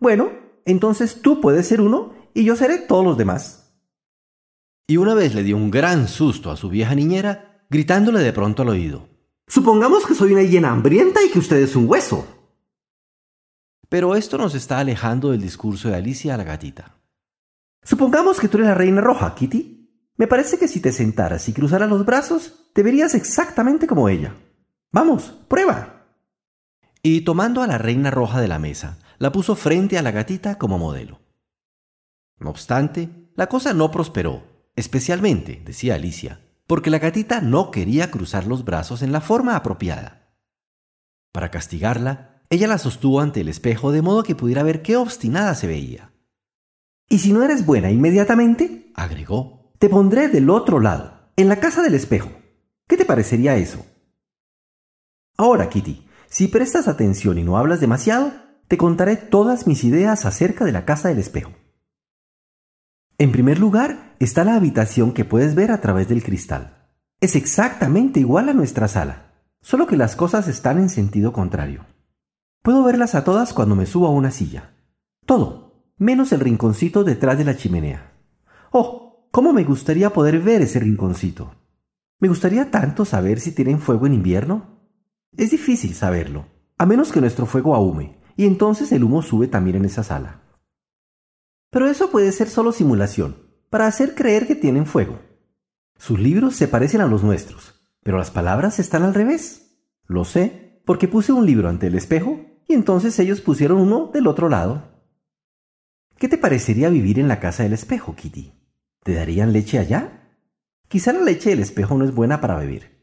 Bueno, 0.00 0.32
entonces 0.64 1.22
tú 1.22 1.40
puedes 1.40 1.68
ser 1.68 1.80
uno 1.80 2.14
y 2.34 2.42
yo 2.42 2.56
seré 2.56 2.78
todos 2.78 3.04
los 3.04 3.16
demás. 3.16 3.80
Y 4.88 4.96
una 4.96 5.14
vez 5.14 5.36
le 5.36 5.44
dio 5.44 5.56
un 5.56 5.70
gran 5.70 6.08
susto 6.08 6.50
a 6.50 6.56
su 6.56 6.68
vieja 6.68 6.96
niñera, 6.96 7.64
gritándole 7.70 8.18
de 8.18 8.32
pronto 8.32 8.62
al 8.62 8.70
oído, 8.70 9.08
Supongamos 9.46 10.04
que 10.04 10.16
soy 10.16 10.32
una 10.32 10.42
hiena 10.42 10.72
hambrienta 10.72 11.22
y 11.22 11.30
que 11.30 11.38
usted 11.38 11.58
es 11.58 11.76
un 11.76 11.88
hueso. 11.88 12.26
Pero 13.88 14.16
esto 14.16 14.36
nos 14.36 14.56
está 14.56 14.80
alejando 14.80 15.30
del 15.30 15.40
discurso 15.40 15.88
de 15.88 15.94
Alicia 15.94 16.34
a 16.34 16.38
la 16.38 16.42
gatita. 16.42 16.96
Supongamos 17.84 18.40
que 18.40 18.48
tú 18.48 18.56
eres 18.56 18.70
la 18.70 18.74
reina 18.74 19.00
roja, 19.00 19.32
Kitty. 19.32 20.12
Me 20.16 20.26
parece 20.26 20.58
que 20.58 20.66
si 20.66 20.80
te 20.80 20.90
sentaras 20.90 21.48
y 21.48 21.52
cruzaras 21.52 21.88
los 21.88 22.04
brazos, 22.04 22.68
te 22.74 22.82
verías 22.82 23.14
exactamente 23.14 23.86
como 23.86 24.08
ella. 24.08 24.34
Vamos, 24.90 25.32
prueba. 25.46 25.97
Y 27.10 27.22
tomando 27.22 27.62
a 27.62 27.66
la 27.66 27.78
reina 27.78 28.10
roja 28.10 28.38
de 28.38 28.48
la 28.48 28.58
mesa, 28.58 28.98
la 29.16 29.32
puso 29.32 29.56
frente 29.56 29.96
a 29.96 30.02
la 30.02 30.10
gatita 30.10 30.58
como 30.58 30.76
modelo. 30.76 31.22
No 32.38 32.50
obstante, 32.50 33.30
la 33.34 33.46
cosa 33.46 33.72
no 33.72 33.90
prosperó, 33.90 34.42
especialmente, 34.76 35.62
decía 35.64 35.94
Alicia, 35.94 36.42
porque 36.66 36.90
la 36.90 36.98
gatita 36.98 37.40
no 37.40 37.70
quería 37.70 38.10
cruzar 38.10 38.46
los 38.46 38.62
brazos 38.62 39.00
en 39.00 39.10
la 39.10 39.22
forma 39.22 39.56
apropiada. 39.56 40.34
Para 41.32 41.50
castigarla, 41.50 42.42
ella 42.50 42.68
la 42.68 42.76
sostuvo 42.76 43.22
ante 43.22 43.40
el 43.40 43.48
espejo 43.48 43.90
de 43.90 44.02
modo 44.02 44.22
que 44.22 44.34
pudiera 44.34 44.62
ver 44.62 44.82
qué 44.82 44.96
obstinada 44.96 45.54
se 45.54 45.66
veía. 45.66 46.12
Y 47.08 47.20
si 47.20 47.32
no 47.32 47.42
eres 47.42 47.64
buena 47.64 47.90
inmediatamente, 47.90 48.92
agregó, 48.94 49.72
te 49.78 49.88
pondré 49.88 50.28
del 50.28 50.50
otro 50.50 50.78
lado, 50.78 51.30
en 51.36 51.48
la 51.48 51.58
casa 51.58 51.80
del 51.80 51.94
espejo. 51.94 52.30
¿Qué 52.86 52.98
te 52.98 53.06
parecería 53.06 53.56
eso? 53.56 53.86
Ahora, 55.38 55.70
Kitty, 55.70 56.04
si 56.28 56.48
prestas 56.48 56.88
atención 56.88 57.38
y 57.38 57.44
no 57.44 57.56
hablas 57.58 57.80
demasiado, 57.80 58.32
te 58.68 58.76
contaré 58.76 59.16
todas 59.16 59.66
mis 59.66 59.82
ideas 59.84 60.26
acerca 60.26 60.64
de 60.64 60.72
la 60.72 60.84
casa 60.84 61.08
del 61.08 61.18
espejo. 61.18 61.52
En 63.16 63.32
primer 63.32 63.58
lugar 63.58 64.14
está 64.20 64.44
la 64.44 64.54
habitación 64.54 65.12
que 65.12 65.24
puedes 65.24 65.54
ver 65.54 65.72
a 65.72 65.80
través 65.80 66.08
del 66.08 66.22
cristal. 66.22 66.86
Es 67.20 67.34
exactamente 67.34 68.20
igual 68.20 68.48
a 68.48 68.52
nuestra 68.52 68.86
sala, 68.86 69.32
solo 69.60 69.86
que 69.86 69.96
las 69.96 70.14
cosas 70.14 70.46
están 70.46 70.78
en 70.78 70.88
sentido 70.88 71.32
contrario. 71.32 71.86
Puedo 72.62 72.84
verlas 72.84 73.14
a 73.14 73.24
todas 73.24 73.52
cuando 73.52 73.74
me 73.74 73.86
subo 73.86 74.06
a 74.06 74.10
una 74.10 74.30
silla. 74.30 74.74
Todo, 75.26 75.92
menos 75.96 76.30
el 76.32 76.40
rinconcito 76.40 77.02
detrás 77.02 77.38
de 77.38 77.44
la 77.44 77.56
chimenea. 77.56 78.12
Oh, 78.70 79.28
cómo 79.30 79.52
me 79.52 79.64
gustaría 79.64 80.10
poder 80.10 80.40
ver 80.40 80.62
ese 80.62 80.78
rinconcito. 80.78 81.54
Me 82.20 82.28
gustaría 82.28 82.70
tanto 82.70 83.04
saber 83.04 83.40
si 83.40 83.52
tienen 83.52 83.80
fuego 83.80 84.06
en 84.06 84.14
invierno. 84.14 84.77
Es 85.38 85.52
difícil 85.52 85.94
saberlo, 85.94 86.46
a 86.78 86.84
menos 86.84 87.12
que 87.12 87.20
nuestro 87.20 87.46
fuego 87.46 87.76
ahume, 87.76 88.18
y 88.36 88.44
entonces 88.44 88.90
el 88.90 89.04
humo 89.04 89.22
sube 89.22 89.46
también 89.46 89.76
en 89.76 89.84
esa 89.84 90.02
sala. 90.02 90.42
Pero 91.70 91.86
eso 91.86 92.10
puede 92.10 92.32
ser 92.32 92.48
solo 92.48 92.72
simulación, 92.72 93.36
para 93.70 93.86
hacer 93.86 94.16
creer 94.16 94.48
que 94.48 94.56
tienen 94.56 94.84
fuego. 94.84 95.20
Sus 95.96 96.18
libros 96.18 96.56
se 96.56 96.66
parecen 96.66 97.02
a 97.02 97.06
los 97.06 97.22
nuestros, 97.22 97.80
pero 98.02 98.18
las 98.18 98.32
palabras 98.32 98.80
están 98.80 99.04
al 99.04 99.14
revés. 99.14 99.80
Lo 100.08 100.24
sé, 100.24 100.82
porque 100.84 101.06
puse 101.06 101.30
un 101.30 101.46
libro 101.46 101.68
ante 101.68 101.86
el 101.86 101.94
espejo 101.94 102.40
y 102.66 102.74
entonces 102.74 103.16
ellos 103.20 103.40
pusieron 103.40 103.78
uno 103.78 104.10
del 104.12 104.26
otro 104.26 104.48
lado. 104.48 105.04
¿Qué 106.16 106.28
te 106.28 106.36
parecería 106.36 106.88
vivir 106.88 107.20
en 107.20 107.28
la 107.28 107.38
casa 107.38 107.62
del 107.62 107.74
espejo, 107.74 108.16
Kitty? 108.16 108.54
¿Te 109.04 109.14
darían 109.14 109.52
leche 109.52 109.78
allá? 109.78 110.34
Quizá 110.88 111.12
la 111.12 111.22
leche 111.22 111.50
del 111.50 111.60
espejo 111.60 111.96
no 111.96 112.04
es 112.04 112.12
buena 112.12 112.40
para 112.40 112.56
beber. 112.56 112.98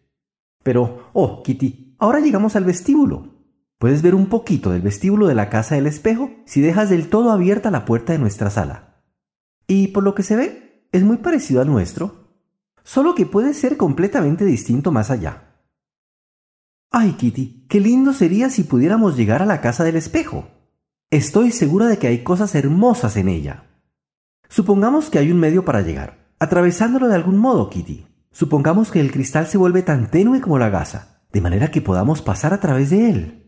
Pero, 0.64 1.12
oh, 1.14 1.42
Kitty, 1.42 1.85
ahora 2.06 2.20
llegamos 2.20 2.56
al 2.56 2.64
vestíbulo. 2.64 3.34
Puedes 3.78 4.02
ver 4.02 4.16
un 4.16 4.28
poquito 4.28 4.72
del 4.72 4.82
vestíbulo 4.82 5.28
de 5.28 5.36
la 5.36 5.50
casa 5.50 5.76
del 5.76 5.88
espejo 5.88 6.32
si 6.46 6.62
dejas 6.62 6.90
del 6.90 7.10
todo 7.10 7.32
abierta 7.32 7.72
la 7.72 7.86
puerta 7.86 8.14
de 8.14 8.20
nuestra 8.20 8.50
sala. 8.50 9.04
Y 9.68 9.88
por 9.88 10.04
lo 10.04 10.16
que 10.16 10.24
se 10.24 10.36
ve, 10.36 10.88
es 10.92 11.04
muy 11.04 11.18
parecido 11.18 11.62
al 11.62 11.68
nuestro, 11.68 12.30
solo 12.84 13.16
que 13.16 13.26
puede 13.26 13.54
ser 13.54 13.76
completamente 13.76 14.46
distinto 14.46 14.92
más 14.92 15.12
allá. 15.12 15.56
Ay, 16.92 17.14
Kitty, 17.14 17.66
qué 17.68 17.80
lindo 17.80 18.14
sería 18.14 18.50
si 18.50 18.64
pudiéramos 18.64 19.18
llegar 19.18 19.42
a 19.42 19.46
la 19.46 19.60
casa 19.60 19.84
del 19.84 19.98
espejo. 19.98 20.48
Estoy 21.10 21.52
segura 21.52 21.88
de 21.88 21.98
que 21.98 22.08
hay 22.08 22.24
cosas 22.24 22.56
hermosas 22.56 23.18
en 23.18 23.28
ella. 23.28 23.66
Supongamos 24.48 25.10
que 25.10 25.20
hay 25.20 25.32
un 25.32 25.40
medio 25.40 25.66
para 25.66 25.82
llegar, 25.82 26.30
atravesándolo 26.40 27.08
de 27.08 27.16
algún 27.16 27.38
modo, 27.38 27.70
Kitty. 27.70 28.08
Supongamos 28.32 28.92
que 28.92 29.02
el 29.02 29.12
cristal 29.12 29.48
se 29.48 29.58
vuelve 29.58 29.82
tan 29.82 30.12
tenue 30.12 30.40
como 30.40 30.60
la 30.60 30.70
gasa, 30.70 31.15
de 31.36 31.42
manera 31.42 31.70
que 31.70 31.82
podamos 31.82 32.22
pasar 32.22 32.54
a 32.54 32.62
través 32.62 32.92
de 32.92 33.10
él. 33.10 33.44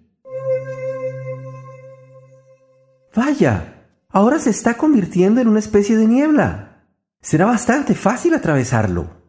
Vaya, 3.15 3.87
ahora 4.09 4.39
se 4.39 4.49
está 4.49 4.75
convirtiendo 4.75 5.39
en 5.39 5.47
una 5.47 5.59
especie 5.59 5.95
de 5.95 6.05
niebla. 6.05 6.83
Será 7.21 7.45
bastante 7.45 7.95
fácil 7.95 8.33
atravesarlo. 8.33 9.21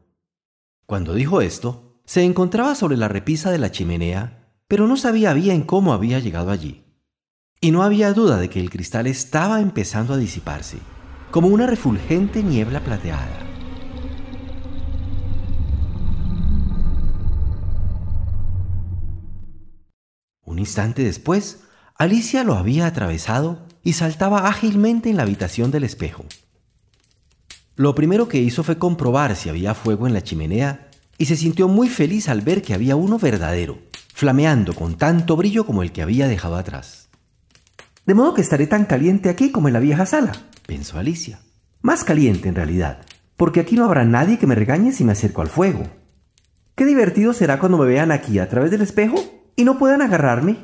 Cuando 0.86 1.14
dijo 1.14 1.40
esto, 1.40 2.02
se 2.04 2.24
encontraba 2.24 2.74
sobre 2.74 2.96
la 2.96 3.06
repisa 3.06 3.52
de 3.52 3.58
la 3.58 3.70
chimenea, 3.70 4.50
pero 4.66 4.88
no 4.88 4.96
sabía 4.96 5.34
bien 5.34 5.62
cómo 5.62 5.92
había 5.92 6.18
llegado 6.18 6.50
allí. 6.50 6.84
Y 7.60 7.70
no 7.70 7.84
había 7.84 8.12
duda 8.12 8.38
de 8.38 8.50
que 8.50 8.58
el 8.58 8.70
cristal 8.70 9.06
estaba 9.06 9.60
empezando 9.60 10.14
a 10.14 10.16
disiparse, 10.16 10.78
como 11.30 11.46
una 11.46 11.68
refulgente 11.68 12.42
niebla 12.42 12.80
plateada. 12.80 13.38
Un 20.58 20.62
instante 20.62 21.04
después, 21.04 21.60
Alicia 21.94 22.42
lo 22.42 22.56
había 22.56 22.88
atravesado 22.88 23.64
y 23.84 23.92
saltaba 23.92 24.48
ágilmente 24.48 25.08
en 25.08 25.16
la 25.16 25.22
habitación 25.22 25.70
del 25.70 25.84
espejo. 25.84 26.24
Lo 27.76 27.94
primero 27.94 28.26
que 28.26 28.40
hizo 28.40 28.64
fue 28.64 28.76
comprobar 28.76 29.36
si 29.36 29.48
había 29.48 29.74
fuego 29.74 30.08
en 30.08 30.14
la 30.14 30.24
chimenea 30.24 30.88
y 31.16 31.26
se 31.26 31.36
sintió 31.36 31.68
muy 31.68 31.88
feliz 31.88 32.28
al 32.28 32.40
ver 32.40 32.62
que 32.62 32.74
había 32.74 32.96
uno 32.96 33.20
verdadero, 33.20 33.78
flameando 34.12 34.74
con 34.74 34.98
tanto 34.98 35.36
brillo 35.36 35.64
como 35.64 35.84
el 35.84 35.92
que 35.92 36.02
había 36.02 36.26
dejado 36.26 36.56
atrás. 36.56 37.08
De 38.04 38.14
modo 38.14 38.34
que 38.34 38.42
estaré 38.42 38.66
tan 38.66 38.84
caliente 38.84 39.28
aquí 39.28 39.52
como 39.52 39.68
en 39.68 39.74
la 39.74 39.80
vieja 39.80 40.06
sala, 40.06 40.32
pensó 40.66 40.98
Alicia. 40.98 41.38
Más 41.82 42.02
caliente 42.02 42.48
en 42.48 42.56
realidad, 42.56 43.02
porque 43.36 43.60
aquí 43.60 43.76
no 43.76 43.84
habrá 43.84 44.04
nadie 44.04 44.40
que 44.40 44.48
me 44.48 44.56
regañe 44.56 44.90
si 44.90 45.04
me 45.04 45.12
acerco 45.12 45.40
al 45.40 45.50
fuego. 45.50 45.84
Qué 46.74 46.84
divertido 46.84 47.32
será 47.32 47.60
cuando 47.60 47.78
me 47.78 47.86
vean 47.86 48.10
aquí 48.10 48.40
a 48.40 48.48
través 48.48 48.72
del 48.72 48.80
espejo 48.82 49.37
y 49.58 49.64
no 49.64 49.76
puedan 49.76 50.02
agarrarme. 50.02 50.56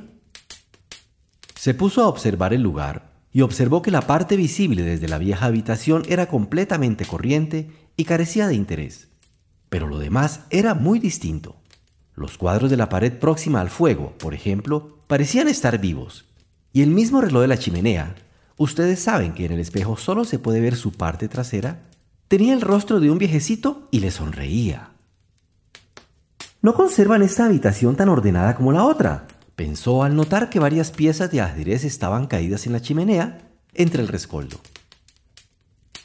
Se 1.57 1.74
puso 1.74 2.00
a 2.00 2.07
observar 2.07 2.54
el 2.54 2.62
lugar 2.62 3.11
y 3.33 3.40
observó 3.40 3.83
que 3.83 3.90
la 3.90 4.02
parte 4.02 4.37
visible 4.37 4.85
desde 4.85 5.09
la 5.09 5.18
vieja 5.18 5.46
habitación 5.46 6.04
era 6.09 6.26
completamente 6.26 7.04
corriente 7.04 7.72
y 7.96 8.04
carecía 8.04 8.46
de 8.46 8.54
interés. 8.54 9.09
Pero 9.68 9.88
lo 9.88 9.98
demás 9.98 10.42
era 10.50 10.74
muy 10.74 11.00
distinto. 11.00 11.57
Los 12.14 12.38
cuadros 12.38 12.70
de 12.70 12.76
la 12.76 12.88
pared 12.88 13.12
próxima 13.12 13.61
al 13.61 13.68
fuego, 13.68 14.14
por 14.16 14.33
ejemplo, 14.33 15.00
parecían 15.09 15.48
estar 15.48 15.80
vivos. 15.80 16.26
Y 16.72 16.83
el 16.83 16.90
mismo 16.90 17.20
reloj 17.20 17.42
de 17.42 17.48
la 17.48 17.59
chimenea, 17.59 18.14
ustedes 18.57 19.00
saben 19.00 19.35
que 19.35 19.44
en 19.44 19.52
el 19.52 19.59
espejo 19.59 19.96
solo 19.96 20.24
se 20.24 20.38
puede 20.38 20.61
ver 20.61 20.76
su 20.76 20.92
parte 20.92 21.26
trasera, 21.26 21.83
tenía 22.28 22.54
el 22.54 22.61
rostro 22.61 23.00
de 23.00 23.11
un 23.11 23.18
viejecito 23.18 23.88
y 23.90 23.98
le 23.98 24.12
sonreía. 24.12 24.93
No 26.64 26.72
conservan 26.72 27.20
esta 27.20 27.44
habitación 27.44 27.94
tan 27.94 28.09
ordenada 28.09 28.57
como 28.57 28.72
la 28.72 28.85
otra, 28.85 29.27
pensó 29.55 30.03
al 30.03 30.16
notar 30.16 30.48
que 30.48 30.59
varias 30.59 30.92
piezas 30.92 31.31
de 31.31 31.42
ajedrez 31.42 31.85
estaban 31.85 32.27
caídas 32.27 32.64
en 32.64 32.72
la 32.72 32.81
chimenea 32.81 33.50
entre 33.74 34.00
el 34.00 34.09
rescoldo. 34.09 34.57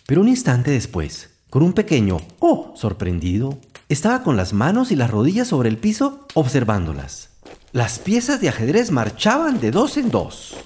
Pero 0.05 0.19
un 0.19 0.27
instante 0.27 0.71
después, 0.71 1.29
con 1.49 1.63
un 1.63 1.71
pequeño 1.71 2.17
¡oh! 2.39 2.73
sorprendido, 2.75 3.57
estaba 3.87 4.21
con 4.21 4.35
las 4.35 4.51
manos 4.51 4.91
y 4.91 4.97
las 4.97 5.09
rodillas 5.09 5.47
sobre 5.47 5.69
el 5.69 5.77
piso 5.77 6.27
observándolas. 6.33 7.29
Las 7.71 7.97
piezas 7.97 8.41
de 8.41 8.49
ajedrez 8.49 8.91
marchaban 8.91 9.61
de 9.61 9.71
dos 9.71 9.95
en 9.95 10.11
dos. 10.11 10.57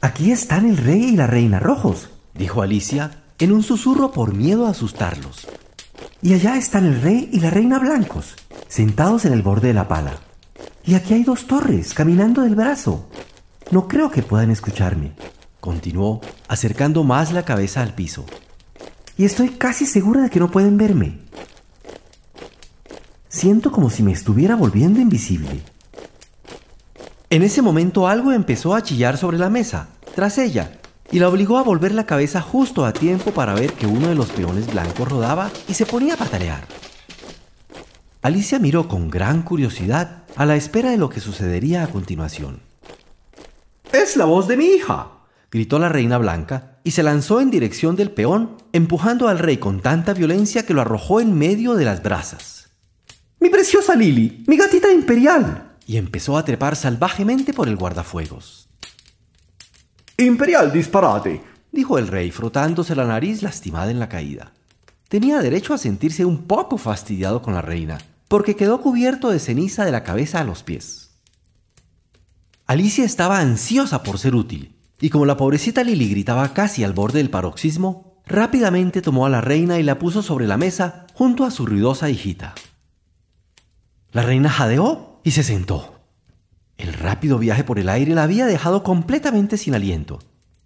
Aquí 0.00 0.30
están 0.30 0.64
el 0.64 0.76
rey 0.76 1.06
y 1.06 1.16
la 1.16 1.26
reina 1.26 1.58
rojos, 1.58 2.10
dijo 2.34 2.62
Alicia 2.62 3.24
en 3.40 3.50
un 3.50 3.64
susurro 3.64 4.12
por 4.12 4.32
miedo 4.32 4.64
a 4.64 4.70
asustarlos. 4.70 5.48
Y 6.22 6.34
allá 6.34 6.56
están 6.56 6.86
el 6.86 7.00
rey 7.02 7.28
y 7.32 7.40
la 7.40 7.50
reina 7.50 7.78
blancos, 7.78 8.34
sentados 8.68 9.24
en 9.24 9.32
el 9.32 9.42
borde 9.42 9.68
de 9.68 9.74
la 9.74 9.88
pala. 9.88 10.18
Y 10.84 10.94
aquí 10.94 11.14
hay 11.14 11.24
dos 11.24 11.46
torres 11.46 11.94
caminando 11.94 12.42
del 12.42 12.54
brazo. 12.54 13.08
No 13.70 13.88
creo 13.88 14.10
que 14.10 14.22
puedan 14.22 14.50
escucharme, 14.50 15.12
continuó, 15.60 16.20
acercando 16.48 17.04
más 17.04 17.32
la 17.32 17.44
cabeza 17.44 17.82
al 17.82 17.94
piso. 17.94 18.24
Y 19.18 19.24
estoy 19.24 19.50
casi 19.50 19.86
segura 19.86 20.22
de 20.22 20.30
que 20.30 20.38
no 20.38 20.50
pueden 20.50 20.76
verme. 20.76 21.18
Siento 23.28 23.72
como 23.72 23.90
si 23.90 24.02
me 24.02 24.12
estuviera 24.12 24.56
volviendo 24.56 25.00
invisible. 25.00 25.62
En 27.28 27.42
ese 27.42 27.60
momento 27.60 28.06
algo 28.06 28.32
empezó 28.32 28.74
a 28.74 28.82
chillar 28.82 29.18
sobre 29.18 29.38
la 29.38 29.50
mesa, 29.50 29.88
tras 30.14 30.38
ella, 30.38 30.78
y 31.10 31.18
la 31.18 31.28
obligó 31.28 31.58
a 31.58 31.62
volver 31.62 31.94
la 31.94 32.06
cabeza 32.06 32.40
justo 32.40 32.84
a 32.84 32.92
tiempo 32.92 33.30
para 33.30 33.54
ver 33.54 33.72
que 33.72 33.86
uno 33.86 34.08
de 34.08 34.14
los 34.14 34.30
peones 34.30 34.66
blancos 34.72 35.08
rodaba 35.08 35.50
y 35.68 35.74
se 35.74 35.86
ponía 35.86 36.14
a 36.14 36.16
patalear. 36.16 36.66
Alicia 38.22 38.58
miró 38.58 38.88
con 38.88 39.08
gran 39.08 39.42
curiosidad 39.42 40.24
a 40.34 40.46
la 40.46 40.56
espera 40.56 40.90
de 40.90 40.96
lo 40.96 41.08
que 41.08 41.20
sucedería 41.20 41.84
a 41.84 41.88
continuación. 41.88 42.60
Es 43.92 44.16
la 44.16 44.24
voz 44.24 44.48
de 44.48 44.56
mi 44.56 44.66
hija, 44.66 45.12
gritó 45.50 45.78
la 45.78 45.88
reina 45.88 46.18
blanca 46.18 46.78
y 46.82 46.90
se 46.90 47.02
lanzó 47.02 47.40
en 47.40 47.50
dirección 47.50 47.96
del 47.96 48.10
peón, 48.10 48.56
empujando 48.72 49.28
al 49.28 49.38
rey 49.38 49.58
con 49.58 49.80
tanta 49.80 50.12
violencia 50.12 50.66
que 50.66 50.74
lo 50.74 50.80
arrojó 50.80 51.20
en 51.20 51.38
medio 51.38 51.74
de 51.74 51.84
las 51.84 52.02
brasas. 52.02 52.68
Mi 53.38 53.48
preciosa 53.48 53.94
Lily, 53.94 54.44
mi 54.46 54.56
gatita 54.56 54.90
imperial. 54.92 55.76
Y 55.86 55.98
empezó 55.98 56.36
a 56.36 56.44
trepar 56.44 56.74
salvajemente 56.74 57.52
por 57.52 57.68
el 57.68 57.76
guardafuegos. 57.76 58.65
Imperial 60.18 60.72
disparate, 60.72 61.42
dijo 61.72 61.98
el 61.98 62.08
rey, 62.08 62.30
frotándose 62.30 62.96
la 62.96 63.04
nariz 63.04 63.42
lastimada 63.42 63.90
en 63.90 63.98
la 63.98 64.08
caída. 64.08 64.54
Tenía 65.08 65.40
derecho 65.40 65.74
a 65.74 65.78
sentirse 65.78 66.24
un 66.24 66.44
poco 66.44 66.78
fastidiado 66.78 67.42
con 67.42 67.52
la 67.52 67.60
reina, 67.60 67.98
porque 68.26 68.56
quedó 68.56 68.80
cubierto 68.80 69.28
de 69.28 69.38
ceniza 69.38 69.84
de 69.84 69.92
la 69.92 70.04
cabeza 70.04 70.40
a 70.40 70.44
los 70.44 70.62
pies. 70.62 71.10
Alicia 72.66 73.04
estaba 73.04 73.40
ansiosa 73.40 74.02
por 74.02 74.18
ser 74.18 74.34
útil, 74.34 74.74
y 75.00 75.10
como 75.10 75.26
la 75.26 75.36
pobrecita 75.36 75.84
Lily 75.84 76.08
gritaba 76.08 76.54
casi 76.54 76.82
al 76.82 76.94
borde 76.94 77.18
del 77.18 77.28
paroxismo, 77.28 78.22
rápidamente 78.24 79.02
tomó 79.02 79.26
a 79.26 79.30
la 79.30 79.42
reina 79.42 79.78
y 79.78 79.82
la 79.82 79.98
puso 79.98 80.22
sobre 80.22 80.46
la 80.46 80.56
mesa 80.56 81.06
junto 81.12 81.44
a 81.44 81.50
su 81.50 81.66
ruidosa 81.66 82.08
hijita. 82.08 82.54
La 84.12 84.22
reina 84.22 84.48
jadeó 84.48 85.20
y 85.24 85.32
se 85.32 85.42
sentó. 85.42 85.95
El 86.78 86.92
rápido 86.92 87.38
viaje 87.38 87.64
por 87.64 87.78
el 87.78 87.88
aire 87.88 88.14
la 88.14 88.24
había 88.24 88.46
dejado 88.46 88.82
completamente 88.82 89.56
sin 89.56 89.74
aliento, 89.74 90.18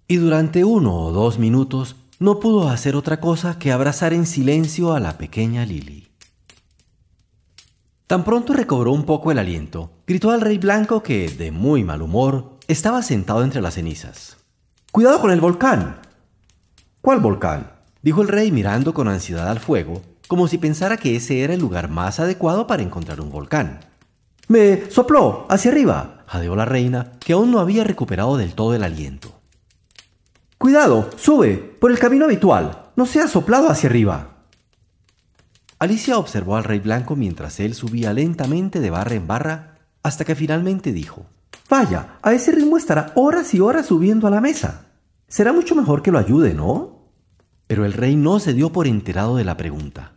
y 0.09 0.17
durante 0.17 0.65
uno 0.65 0.95
o 0.97 1.13
dos 1.13 1.39
minutos 1.39 1.97
no 2.19 2.41
pudo 2.41 2.69
hacer 2.69 2.97
otra 2.97 3.21
cosa 3.21 3.59
que 3.59 3.73
abrazar 3.73 4.13
en 4.13 4.27
silencio 4.27 4.93
a 4.93 5.01
la 5.01 5.17
pequeña 5.19 5.65
Lily. 5.65 6.09
Tan 8.07 8.25
pronto 8.25 8.53
recobró 8.53 8.93
un 8.93 9.05
poco 9.05 9.31
el 9.31 9.39
aliento, 9.39 9.93
gritó 10.07 10.33
al 10.33 10.41
rey 10.41 10.59
blanco 10.59 11.03
que, 11.03 11.29
de 11.29 11.53
muy 11.53 11.85
mal 11.85 12.03
humor, 12.03 12.59
estaba 12.67 13.03
sentado 13.03 13.45
entre 13.45 13.63
las 13.63 13.75
cenizas. 13.75 14.37
¡Cuidado 14.91 15.21
con 15.21 15.31
el 15.31 15.41
volcán! 15.41 16.01
¿Cuál 17.01 17.21
volcán? 17.21 17.71
dijo 18.03 18.23
el 18.23 18.29
rey 18.29 18.51
mirando 18.51 18.93
con 18.93 19.07
ansiedad 19.07 19.49
al 19.49 19.61
fuego, 19.61 20.03
como 20.27 20.49
si 20.49 20.59
pensara 20.59 20.97
que 20.97 21.15
ese 21.17 21.43
era 21.43 21.55
el 21.55 21.61
lugar 21.61 21.89
más 21.89 22.21
adecuado 22.21 22.67
para 22.67 22.83
encontrar 22.83 23.21
un 23.21 23.31
volcán. 23.31 23.81
Me 24.51 24.91
sopló 24.91 25.47
hacia 25.49 25.71
arriba, 25.71 26.25
jadeó 26.27 26.57
la 26.57 26.65
reina, 26.65 27.13
que 27.21 27.35
aún 27.35 27.53
no 27.53 27.61
había 27.61 27.85
recuperado 27.85 28.37
del 28.37 28.55
todo 28.55 28.75
el 28.75 28.83
aliento. 28.83 29.33
Cuidado, 30.59 31.09
sube, 31.17 31.55
por 31.55 31.93
el 31.93 32.01
camino 32.01 32.25
habitual, 32.25 32.91
no 32.97 33.07
sea 33.07 33.29
soplado 33.29 33.71
hacia 33.71 33.89
arriba. 33.89 34.39
Alicia 35.79 36.19
observó 36.19 36.57
al 36.57 36.65
rey 36.65 36.81
blanco 36.81 37.15
mientras 37.15 37.61
él 37.61 37.75
subía 37.75 38.13
lentamente 38.13 38.81
de 38.81 38.91
barra 38.91 39.15
en 39.15 39.29
barra, 39.29 39.77
hasta 40.03 40.25
que 40.25 40.35
finalmente 40.35 40.93
dijo, 40.93 41.27
Vaya, 41.69 42.17
a 42.21 42.33
ese 42.33 42.51
ritmo 42.51 42.77
estará 42.77 43.13
horas 43.15 43.55
y 43.55 43.61
horas 43.61 43.87
subiendo 43.87 44.27
a 44.27 44.31
la 44.31 44.41
mesa. 44.41 44.87
Será 45.29 45.53
mucho 45.53 45.77
mejor 45.77 46.03
que 46.03 46.11
lo 46.11 46.19
ayude, 46.19 46.55
¿no? 46.55 47.07
Pero 47.69 47.85
el 47.85 47.93
rey 47.93 48.17
no 48.17 48.41
se 48.41 48.53
dio 48.53 48.73
por 48.73 48.89
enterado 48.89 49.37
de 49.37 49.45
la 49.45 49.57
pregunta. 49.57 50.15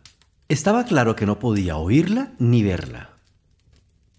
Estaba 0.48 0.82
claro 0.86 1.14
que 1.14 1.24
no 1.24 1.38
podía 1.38 1.76
oírla 1.76 2.32
ni 2.40 2.64
verla. 2.64 3.13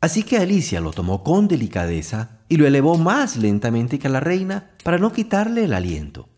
Así 0.02 0.24
que 0.24 0.38
Alicia 0.38 0.82
lo 0.82 0.92
tomó 0.92 1.24
con 1.24 1.48
delicadeza 1.48 2.40
y 2.48 2.58
lo 2.58 2.68
elevó 2.68 2.98
más 2.98 3.38
lentamente 3.38 4.00
que 4.00 4.08
a 4.08 4.12
la 4.12 4.20
reina 4.20 4.72
para 4.84 4.98
no 4.98 5.12
quitarle 5.12 5.64
el 5.64 5.74
aliento. 5.74 6.30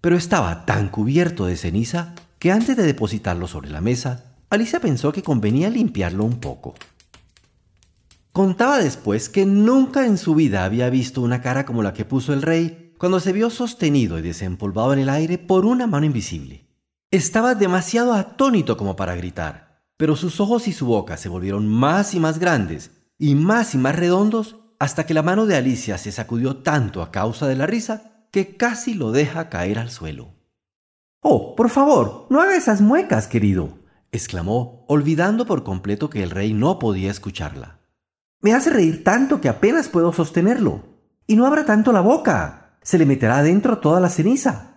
Pero 0.00 0.16
estaba 0.16 0.66
tan 0.66 0.88
cubierto 0.88 1.46
de 1.46 1.56
ceniza 1.56 2.14
que 2.38 2.52
antes 2.52 2.76
de 2.76 2.84
depositarlo 2.84 3.46
sobre 3.46 3.70
la 3.70 3.80
mesa, 3.80 4.24
Alicia 4.50 4.80
pensó 4.80 5.12
que 5.12 5.22
convenía 5.22 5.70
limpiarlo 5.70 6.24
un 6.24 6.38
poco. 6.38 6.74
Contaba 8.32 8.78
después 8.78 9.28
que 9.28 9.44
nunca 9.46 10.06
en 10.06 10.16
su 10.16 10.34
vida 10.34 10.64
había 10.64 10.90
visto 10.90 11.22
una 11.22 11.42
cara 11.42 11.66
como 11.66 11.82
la 11.82 11.92
que 11.92 12.04
puso 12.04 12.32
el 12.32 12.42
rey 12.42 12.94
cuando 12.98 13.20
se 13.20 13.32
vio 13.32 13.50
sostenido 13.50 14.18
y 14.18 14.22
desempolvado 14.22 14.92
en 14.92 15.00
el 15.00 15.08
aire 15.08 15.38
por 15.38 15.64
una 15.64 15.86
mano 15.86 16.06
invisible. 16.06 16.66
Estaba 17.10 17.54
demasiado 17.54 18.12
atónito 18.12 18.76
como 18.76 18.94
para 18.94 19.16
gritar, 19.16 19.67
pero 19.98 20.16
sus 20.16 20.40
ojos 20.40 20.66
y 20.66 20.72
su 20.72 20.86
boca 20.86 21.18
se 21.18 21.28
volvieron 21.28 21.68
más 21.68 22.14
y 22.14 22.20
más 22.20 22.38
grandes 22.38 22.90
y 23.18 23.34
más 23.34 23.74
y 23.74 23.78
más 23.78 23.94
redondos 23.94 24.56
hasta 24.78 25.04
que 25.04 25.12
la 25.12 25.22
mano 25.22 25.44
de 25.44 25.56
Alicia 25.56 25.98
se 25.98 26.10
sacudió 26.10 26.62
tanto 26.62 27.02
a 27.02 27.10
causa 27.10 27.46
de 27.46 27.56
la 27.56 27.66
risa 27.66 28.26
que 28.30 28.56
casi 28.56 28.94
lo 28.94 29.12
deja 29.12 29.50
caer 29.50 29.78
al 29.78 29.90
suelo. 29.90 30.32
Oh, 31.20 31.54
por 31.54 31.68
favor, 31.68 32.26
no 32.30 32.40
haga 32.40 32.56
esas 32.56 32.80
muecas, 32.80 33.26
querido, 33.26 33.78
exclamó, 34.10 34.86
olvidando 34.88 35.44
por 35.44 35.64
completo 35.64 36.08
que 36.08 36.22
el 36.22 36.30
rey 36.30 36.54
no 36.54 36.78
podía 36.78 37.10
escucharla. 37.10 37.80
Me 38.40 38.54
hace 38.54 38.70
reír 38.70 39.04
tanto 39.04 39.42
que 39.42 39.50
apenas 39.50 39.88
puedo 39.88 40.14
sostenerlo. 40.14 40.96
Y 41.26 41.36
no 41.36 41.44
abra 41.44 41.66
tanto 41.66 41.92
la 41.92 42.00
boca. 42.00 42.78
Se 42.80 42.96
le 42.96 43.04
meterá 43.04 43.38
adentro 43.38 43.78
toda 43.78 44.00
la 44.00 44.08
ceniza 44.08 44.68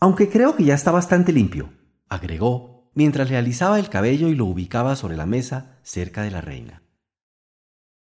aunque 0.00 0.28
creo 0.28 0.56
que 0.56 0.64
ya 0.64 0.74
está 0.74 0.90
bastante 0.90 1.32
limpio, 1.32 1.72
agregó 2.08 2.75
mientras 2.96 3.30
le 3.30 3.36
alisaba 3.36 3.78
el 3.78 3.90
cabello 3.90 4.28
y 4.28 4.34
lo 4.34 4.46
ubicaba 4.46 4.96
sobre 4.96 5.16
la 5.16 5.26
mesa 5.26 5.78
cerca 5.82 6.22
de 6.22 6.32
la 6.32 6.40
reina. 6.40 6.82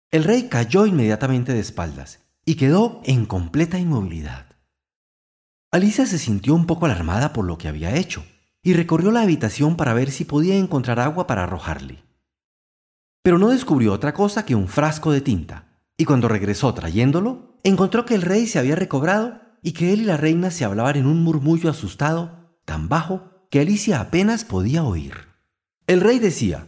El 0.09 0.23
rey 0.23 0.47
cayó 0.47 0.87
inmediatamente 0.87 1.53
de 1.53 1.59
espaldas 1.59 2.21
y 2.45 2.55
quedó 2.55 3.01
en 3.03 3.25
completa 3.25 3.77
inmovilidad. 3.77 4.47
Alicia 5.71 6.07
se 6.07 6.17
sintió 6.17 6.55
un 6.55 6.65
poco 6.65 6.85
alarmada 6.85 7.33
por 7.33 7.45
lo 7.45 7.57
que 7.57 7.67
había 7.67 7.95
hecho 7.95 8.25
y 8.63 8.73
recorrió 8.73 9.11
la 9.11 9.21
habitación 9.21 9.75
para 9.75 9.93
ver 9.93 10.11
si 10.11 10.23
podía 10.23 10.55
encontrar 10.55 10.99
agua 10.99 11.27
para 11.27 11.43
arrojarle. 11.43 12.03
Pero 13.21 13.37
no 13.37 13.49
descubrió 13.49 13.93
otra 13.93 14.13
cosa 14.13 14.45
que 14.45 14.55
un 14.55 14.69
frasco 14.69 15.11
de 15.11 15.21
tinta, 15.21 15.83
y 15.97 16.05
cuando 16.05 16.29
regresó 16.29 16.73
trayéndolo, 16.73 17.59
encontró 17.63 18.05
que 18.05 18.15
el 18.15 18.21
rey 18.21 18.47
se 18.47 18.59
había 18.59 18.77
recobrado 18.77 19.41
y 19.61 19.73
que 19.73 19.91
él 19.91 20.01
y 20.01 20.05
la 20.05 20.15
reina 20.15 20.51
se 20.51 20.63
hablaban 20.63 20.95
en 20.95 21.05
un 21.05 21.21
murmullo 21.21 21.69
asustado, 21.69 22.57
tan 22.63 22.87
bajo 22.87 23.28
que 23.49 23.59
Alicia 23.59 23.99
apenas 23.99 24.45
podía 24.45 24.83
oír. 24.83 25.27
El 25.87 26.01
rey 26.01 26.19
decía, 26.19 26.67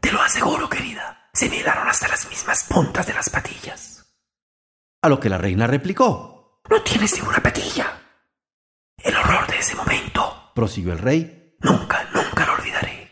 Te 0.00 0.10
lo 0.10 0.22
aseguro, 0.22 0.68
querida, 0.68 1.28
se 1.34 1.48
me 1.50 1.62
hasta 1.62 2.08
las 2.08 2.28
mismas 2.30 2.64
puntas 2.64 3.06
de 3.06 3.12
las 3.12 3.28
patillas. 3.28 4.16
A 5.02 5.10
lo 5.10 5.20
que 5.20 5.28
la 5.28 5.36
reina 5.36 5.66
replicó, 5.66 6.62
No 6.70 6.82
tienes 6.82 7.14
ninguna 7.14 7.42
patilla. 7.42 8.00
El 8.96 9.14
horror 9.14 9.46
de 9.48 9.58
ese 9.58 9.74
momento, 9.74 10.52
prosiguió 10.54 10.92
el 10.92 11.00
rey, 11.00 11.56
nunca, 11.60 12.08
nunca 12.14 12.46
lo 12.46 12.54
olvidaré. 12.54 13.10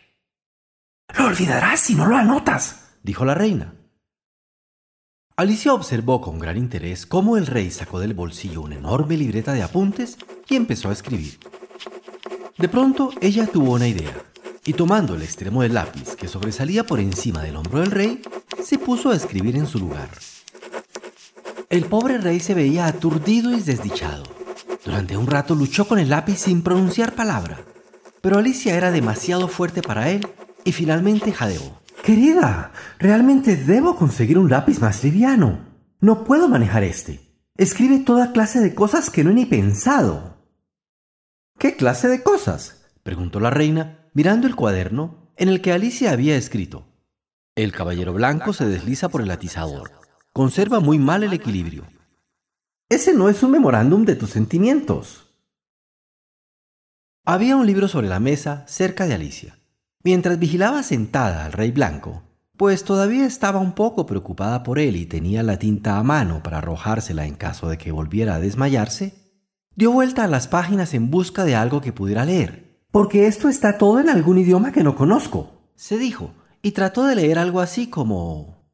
Lo 1.18 1.26
olvidarás 1.26 1.80
si 1.80 1.94
no 1.94 2.06
lo 2.06 2.16
anotas, 2.16 2.96
dijo 3.02 3.26
la 3.26 3.34
reina. 3.34 3.74
Alicia 5.36 5.74
observó 5.74 6.22
con 6.22 6.38
gran 6.38 6.56
interés 6.56 7.04
cómo 7.04 7.36
el 7.36 7.46
rey 7.46 7.70
sacó 7.70 7.98
del 7.98 8.14
bolsillo 8.14 8.62
una 8.62 8.76
enorme 8.76 9.16
libreta 9.16 9.52
de 9.52 9.62
apuntes 9.62 10.16
y 10.48 10.56
empezó 10.56 10.88
a 10.88 10.92
escribir. 10.92 11.38
De 12.60 12.68
pronto 12.68 13.10
ella 13.22 13.46
tuvo 13.46 13.72
una 13.72 13.88
idea 13.88 14.12
y 14.66 14.74
tomando 14.74 15.14
el 15.14 15.22
extremo 15.22 15.62
del 15.62 15.72
lápiz 15.72 16.14
que 16.14 16.28
sobresalía 16.28 16.84
por 16.84 17.00
encima 17.00 17.42
del 17.42 17.56
hombro 17.56 17.80
del 17.80 17.90
rey, 17.90 18.20
se 18.62 18.76
puso 18.76 19.08
a 19.08 19.16
escribir 19.16 19.56
en 19.56 19.66
su 19.66 19.78
lugar. 19.78 20.10
El 21.70 21.86
pobre 21.86 22.18
rey 22.18 22.38
se 22.38 22.52
veía 22.52 22.86
aturdido 22.86 23.50
y 23.56 23.62
desdichado. 23.62 24.24
Durante 24.84 25.16
un 25.16 25.26
rato 25.26 25.54
luchó 25.54 25.88
con 25.88 25.98
el 25.98 26.10
lápiz 26.10 26.36
sin 26.36 26.60
pronunciar 26.60 27.14
palabra, 27.14 27.60
pero 28.20 28.36
Alicia 28.36 28.76
era 28.76 28.90
demasiado 28.90 29.48
fuerte 29.48 29.80
para 29.80 30.10
él 30.10 30.28
y 30.62 30.72
finalmente 30.72 31.32
jadeó. 31.32 31.80
Querida, 32.02 32.72
realmente 32.98 33.56
debo 33.56 33.96
conseguir 33.96 34.38
un 34.38 34.50
lápiz 34.50 34.80
más 34.80 35.02
liviano. 35.02 35.60
No 36.00 36.24
puedo 36.24 36.46
manejar 36.46 36.84
este. 36.84 37.20
Escribe 37.56 38.00
toda 38.00 38.32
clase 38.32 38.60
de 38.60 38.74
cosas 38.74 39.08
que 39.08 39.24
no 39.24 39.30
he 39.30 39.34
ni 39.34 39.46
pensado. 39.46 40.29
¿Qué 41.60 41.76
clase 41.76 42.08
de 42.08 42.22
cosas? 42.22 42.86
preguntó 43.02 43.38
la 43.38 43.50
reina, 43.50 44.08
mirando 44.14 44.46
el 44.46 44.56
cuaderno 44.56 45.30
en 45.36 45.50
el 45.50 45.60
que 45.60 45.72
Alicia 45.72 46.10
había 46.10 46.34
escrito. 46.34 46.86
El 47.54 47.70
caballero 47.70 48.14
blanco 48.14 48.54
se 48.54 48.64
desliza 48.64 49.10
por 49.10 49.20
el 49.20 49.30
atizador. 49.30 49.92
Conserva 50.32 50.80
muy 50.80 50.98
mal 50.98 51.22
el 51.22 51.34
equilibrio. 51.34 51.84
Ese 52.88 53.12
no 53.12 53.28
es 53.28 53.42
un 53.42 53.50
memorándum 53.50 54.06
de 54.06 54.16
tus 54.16 54.30
sentimientos. 54.30 55.34
Había 57.26 57.56
un 57.56 57.66
libro 57.66 57.88
sobre 57.88 58.08
la 58.08 58.20
mesa 58.20 58.64
cerca 58.66 59.06
de 59.06 59.12
Alicia. 59.12 59.58
Mientras 60.02 60.38
vigilaba 60.38 60.82
sentada 60.82 61.44
al 61.44 61.52
rey 61.52 61.72
blanco, 61.72 62.22
pues 62.56 62.84
todavía 62.84 63.26
estaba 63.26 63.58
un 63.58 63.72
poco 63.72 64.06
preocupada 64.06 64.62
por 64.62 64.78
él 64.78 64.96
y 64.96 65.04
tenía 65.04 65.42
la 65.42 65.58
tinta 65.58 65.98
a 65.98 66.02
mano 66.04 66.42
para 66.42 66.56
arrojársela 66.58 67.26
en 67.26 67.34
caso 67.34 67.68
de 67.68 67.76
que 67.76 67.92
volviera 67.92 68.36
a 68.36 68.40
desmayarse, 68.40 69.19
dio 69.74 69.92
vuelta 69.92 70.24
a 70.24 70.28
las 70.28 70.48
páginas 70.48 70.94
en 70.94 71.10
busca 71.10 71.44
de 71.44 71.56
algo 71.56 71.80
que 71.80 71.92
pudiera 71.92 72.24
leer. 72.24 72.84
Porque 72.90 73.26
esto 73.26 73.48
está 73.48 73.78
todo 73.78 74.00
en 74.00 74.08
algún 74.08 74.38
idioma 74.38 74.72
que 74.72 74.82
no 74.82 74.96
conozco, 74.96 75.70
se 75.74 75.98
dijo, 75.98 76.34
y 76.62 76.72
trató 76.72 77.06
de 77.06 77.16
leer 77.16 77.38
algo 77.38 77.60
así 77.60 77.88
como... 77.88 78.68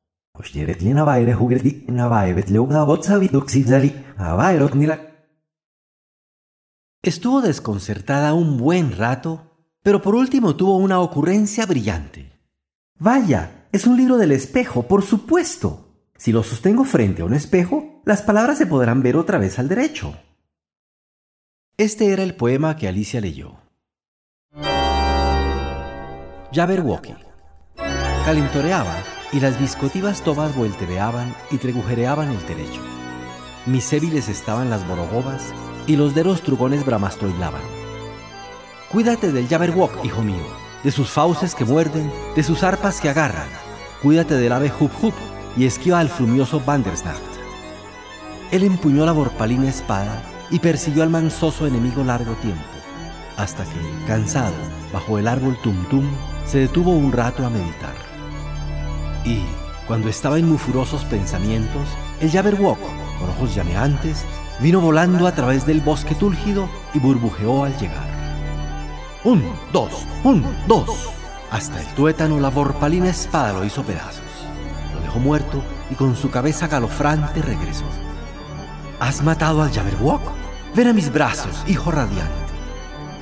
Estuvo 7.03 7.41
desconcertada 7.41 8.35
un 8.35 8.59
buen 8.59 8.97
rato 8.97 9.47
pero 9.87 10.03
por 10.03 10.17
último 10.17 10.57
tuvo 10.57 10.79
una 10.79 10.99
ocurrencia 10.99 11.65
brillante. 11.65 12.33
Vaya, 12.99 13.69
es 13.71 13.87
un 13.87 13.97
libro 13.97 14.17
del 14.17 14.33
espejo, 14.33 14.83
por 14.89 15.05
supuesto. 15.05 16.11
Si 16.17 16.33
lo 16.33 16.43
sostengo 16.43 16.83
frente 16.83 17.23
a 17.23 17.25
un 17.25 17.35
espejo, 17.35 18.03
las 18.05 18.21
palabras 18.21 18.59
se 18.59 18.67
podrán 18.67 19.01
ver 19.01 19.17
otra 19.17 19.39
vez 19.39 19.61
al 19.61 19.69
derecho. 19.69 20.17
Este 21.79 22.11
era 22.11 22.23
el 22.23 22.35
poema 22.35 22.75
que 22.75 22.89
Alicia 22.89 23.21
leyó. 23.21 23.57
Jabberwocky. 26.51 27.15
Calentoreaba 28.25 28.95
y 29.31 29.41
las 29.41 29.61
biscotivas 29.61 30.23
tomas 30.23 30.57
voltereaban 30.57 31.35
y 31.51 31.59
tregujereaban 31.59 32.31
el 32.31 32.47
derecho. 32.47 32.81
Mis 33.67 33.85
cébiles 33.85 34.31
estaban 34.31 34.71
las 34.71 34.89
borogobas 34.89 35.53
y 35.87 35.97
los 35.97 36.15
dedos 36.15 36.41
trugones 36.41 36.83
bramastroilaban. 36.87 37.61
Cuídate 38.91 39.31
del 39.31 39.47
Jabberwock, 39.47 40.03
hijo 40.03 40.23
mío, 40.23 40.47
de 40.83 40.91
sus 40.91 41.11
fauces 41.11 41.55
que 41.55 41.67
muerden, 41.67 42.11
de 42.35 42.43
sus 42.43 42.63
arpas 42.63 43.03
que 43.03 43.11
agarran. 43.11 43.51
Cuídate 44.03 44.37
del 44.37 44.53
ave 44.53 44.73
Hup 44.81 44.93
Hup 45.03 45.15
y 45.59 45.67
esquiva 45.67 46.01
al 46.01 46.09
flumioso 46.09 46.59
Bandersnacht. 46.59 47.21
Él 48.51 48.63
empuñó 48.63 49.05
la 49.05 49.13
borpalina 49.13 49.69
espada 49.69 50.23
y 50.51 50.59
persiguió 50.59 51.03
al 51.03 51.11
mansoso 51.11 51.67
enemigo 51.67 52.05
largo 52.05 52.35
tiempo, 52.35 52.65
hasta 53.37 53.65
que, 53.65 54.07
cansado, 54.07 54.55
bajo 54.93 55.19
el 55.19 55.29
árbol 55.29 55.57
Tum 55.63 55.85
Tum, 55.91 56.05
se 56.47 56.59
detuvo 56.59 56.93
un 56.93 57.13
rato 57.13 57.45
a 57.45 57.51
meditar. 57.51 57.95
Y, 59.25 59.41
cuando 59.87 60.09
estaba 60.09 60.39
en 60.39 60.49
mufurosos 60.49 61.05
pensamientos, 61.05 61.89
el 62.21 62.31
Jabberwock, 62.31 62.79
con 63.19 63.31
ojos 63.31 63.55
llameantes, 63.55 64.25
vino 64.61 64.81
volando 64.81 65.27
a 65.27 65.33
través 65.33 65.67
del 65.67 65.81
bosque 65.81 66.15
túlgido 66.15 66.69
y 66.95 66.99
burbujeó 66.99 67.65
al 67.65 67.77
llegar. 67.79 68.09
Un, 69.25 69.45
dos, 69.73 70.07
un, 70.25 70.45
dos. 70.67 71.11
Hasta 71.51 71.81
el 71.81 71.87
tuétano 71.95 72.41
la 72.41 72.51
borpalina 72.51 73.09
espada 73.09 73.53
lo 73.53 73.65
hizo 73.65 73.83
pedazos. 73.83 74.23
Lo 74.95 75.01
dejó 75.01 75.19
muerto 75.19 75.63
y 75.91 75.95
con 75.95 76.17
su 76.17 76.31
cabeza 76.31 76.69
galofrante 76.69 77.43
regresó. 77.43 77.85
¿Has 78.99 79.23
matado 79.23 79.63
al 79.63 79.71
Jabberwock? 79.71 80.23
Ven 80.75 80.89
a 80.89 80.93
mis 80.95 81.13
brazos, 81.13 81.65
hijo 81.67 81.91
radiante. 81.91 82.33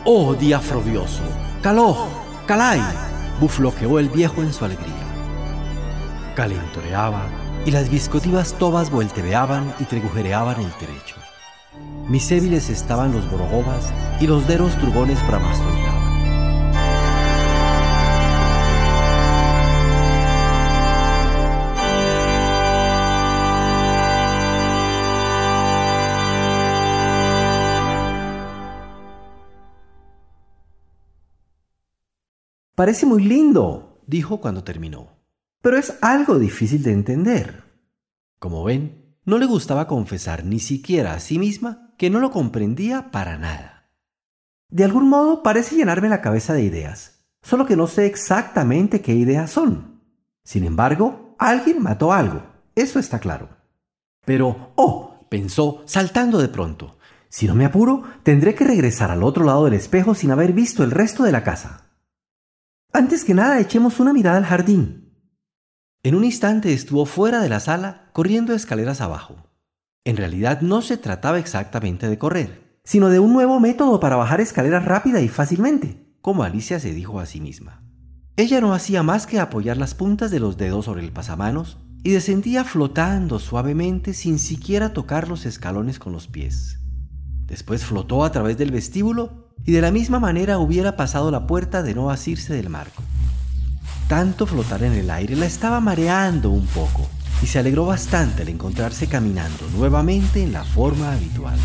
Oh 0.04 0.34
día 0.34 0.60
frobioso, 0.60 1.22
caloj, 1.62 2.06
calay, 2.46 2.80
bufloqueó 3.40 3.98
el 3.98 4.08
viejo 4.08 4.40
en 4.42 4.52
su 4.52 4.64
alegría. 4.64 4.94
Calentoreaba 6.37 7.22
y 7.66 7.72
las 7.72 7.90
biscotivas 7.90 8.54
tobas 8.54 8.90
voltebeaban 8.90 9.74
y 9.80 9.84
tregujereaban 9.84 10.60
el 10.60 10.72
terecho. 10.74 11.16
Mis 12.08 12.30
ébiles 12.30 12.70
estaban 12.70 13.12
los 13.12 13.28
borogobas 13.28 13.92
y 14.20 14.28
los 14.28 14.46
deros 14.46 14.76
trugones 14.78 15.26
bramastoneaban. 15.26 15.93
Parece 32.74 33.06
muy 33.06 33.22
lindo, 33.22 34.02
dijo 34.08 34.40
cuando 34.40 34.64
terminó, 34.64 35.16
pero 35.62 35.78
es 35.78 35.96
algo 36.00 36.40
difícil 36.40 36.82
de 36.82 36.90
entender. 36.92 37.62
Como 38.40 38.64
ven, 38.64 39.16
no 39.24 39.38
le 39.38 39.46
gustaba 39.46 39.87
confesar 39.87 40.44
ni 40.44 40.58
siquiera 40.58 41.14
a 41.14 41.20
sí 41.20 41.38
misma 41.38 41.94
que 41.98 42.10
no 42.10 42.18
lo 42.18 42.32
comprendía 42.32 43.12
para 43.12 43.38
nada. 43.38 43.92
De 44.70 44.82
algún 44.82 45.08
modo 45.08 45.44
parece 45.44 45.76
llenarme 45.76 46.08
la 46.08 46.20
cabeza 46.20 46.52
de 46.52 46.64
ideas, 46.64 47.24
solo 47.42 47.64
que 47.64 47.76
no 47.76 47.87
sé 47.87 48.06
exactamente 48.06 49.00
qué 49.00 49.14
ideas 49.14 49.52
son. 49.52 50.02
Sin 50.42 50.64
embargo, 50.64 51.37
alguien 51.38 51.80
mató 51.80 52.12
algo, 52.12 52.42
eso 52.74 52.98
está 52.98 53.20
claro. 53.20 53.50
Pero, 54.26 54.72
oh, 54.74 55.28
pensó, 55.28 55.82
saltando 55.87 56.40
de 56.40 56.48
pronto, 56.48 56.98
si 57.28 57.46
no 57.46 57.54
me 57.54 57.66
apuro, 57.66 58.02
tendré 58.24 58.56
que 58.56 58.64
regresar 58.64 59.12
al 59.12 59.22
otro 59.22 59.44
lado 59.44 59.64
del 59.64 59.74
espejo 59.74 60.16
sin 60.16 60.32
haber 60.32 60.52
visto 60.52 60.82
el 60.82 60.90
resto 60.90 61.22
de 61.22 61.30
la 61.30 61.44
casa. 61.44 61.84
Antes 62.96 63.24
que 63.24 63.35
nada, 63.35 63.59
echemos 63.59 63.98
una 63.98 64.12
mirada 64.12 64.37
al 64.37 64.44
jardín. 64.44 65.11
En 66.04 66.14
un 66.14 66.22
instante 66.22 66.72
estuvo 66.72 67.07
fuera 67.07 67.40
de 67.40 67.48
la 67.48 67.59
sala, 67.59 68.09
corriendo 68.12 68.54
escaleras 68.54 69.00
abajo. 69.00 69.50
En 70.04 70.16
realidad 70.16 70.61
no 70.61 70.80
se 70.80 70.96
trataba 70.96 71.40
exactamente 71.40 72.09
de 72.09 72.18
correr, 72.18 72.78
sino 72.85 73.09
de 73.09 73.18
un 73.18 73.33
nuevo 73.33 73.59
método 73.59 73.98
para 73.98 74.14
bajar 74.14 74.40
escaleras 74.40 74.85
rápida 74.85 75.20
y 75.20 75.28
fácilmente, 75.28 76.14
como 76.20 76.44
Alicia 76.44 76.78
se 76.78 76.94
dijo 76.94 77.18
a 77.18 77.26
sí 77.26 77.40
misma. 77.40 77.83
Ella 78.37 78.61
no 78.61 78.72
hacía 78.72 79.02
más 79.02 79.26
que 79.26 79.40
apoyar 79.40 79.76
las 79.76 79.96
puntas 79.96 80.30
de 80.30 80.38
los 80.38 80.57
dedos 80.57 80.85
sobre 80.85 81.02
el 81.02 81.11
pasamanos 81.11 81.78
y 82.04 82.12
descendía 82.12 82.62
flotando 82.62 83.40
suavemente 83.40 84.14
sin 84.14 84.38
siquiera 84.38 84.92
tocar 84.92 85.28
los 85.28 85.46
escalones 85.46 85.98
con 85.98 86.12
los 86.12 86.28
pies. 86.28 86.78
Después 87.46 87.85
flotó 87.85 88.22
a 88.22 88.30
través 88.30 88.57
del 88.57 88.70
vestíbulo 88.70 89.43
y 89.64 89.73
de 89.73 89.81
la 89.81 89.90
misma 89.90 90.21
manera 90.21 90.59
hubiera 90.59 90.97
pasado 90.97 91.31
la 91.31 91.47
puerta 91.47 91.83
de 91.83 91.95
no 91.95 92.11
asirse 92.11 92.55
del 92.55 92.71
marco. 92.71 93.03
Tanto 94.09 94.47
flotar 94.47 94.83
en 94.83 94.93
el 94.93 95.11
aire 95.11 95.37
la 95.37 95.47
estaba 95.47 95.81
mareando 95.81 96.51
un 96.51 96.67
poco 96.67 97.09
y 97.43 97.47
se 97.47 97.59
alegró 97.59 97.87
bastante 97.87 98.43
al 98.43 98.49
encontrarse 98.49 99.07
caminando 99.07 99.67
nuevamente 99.77 100.43
en 100.43 100.53
la 100.53 100.64
forma 100.64 101.12
habitual. 101.12 101.59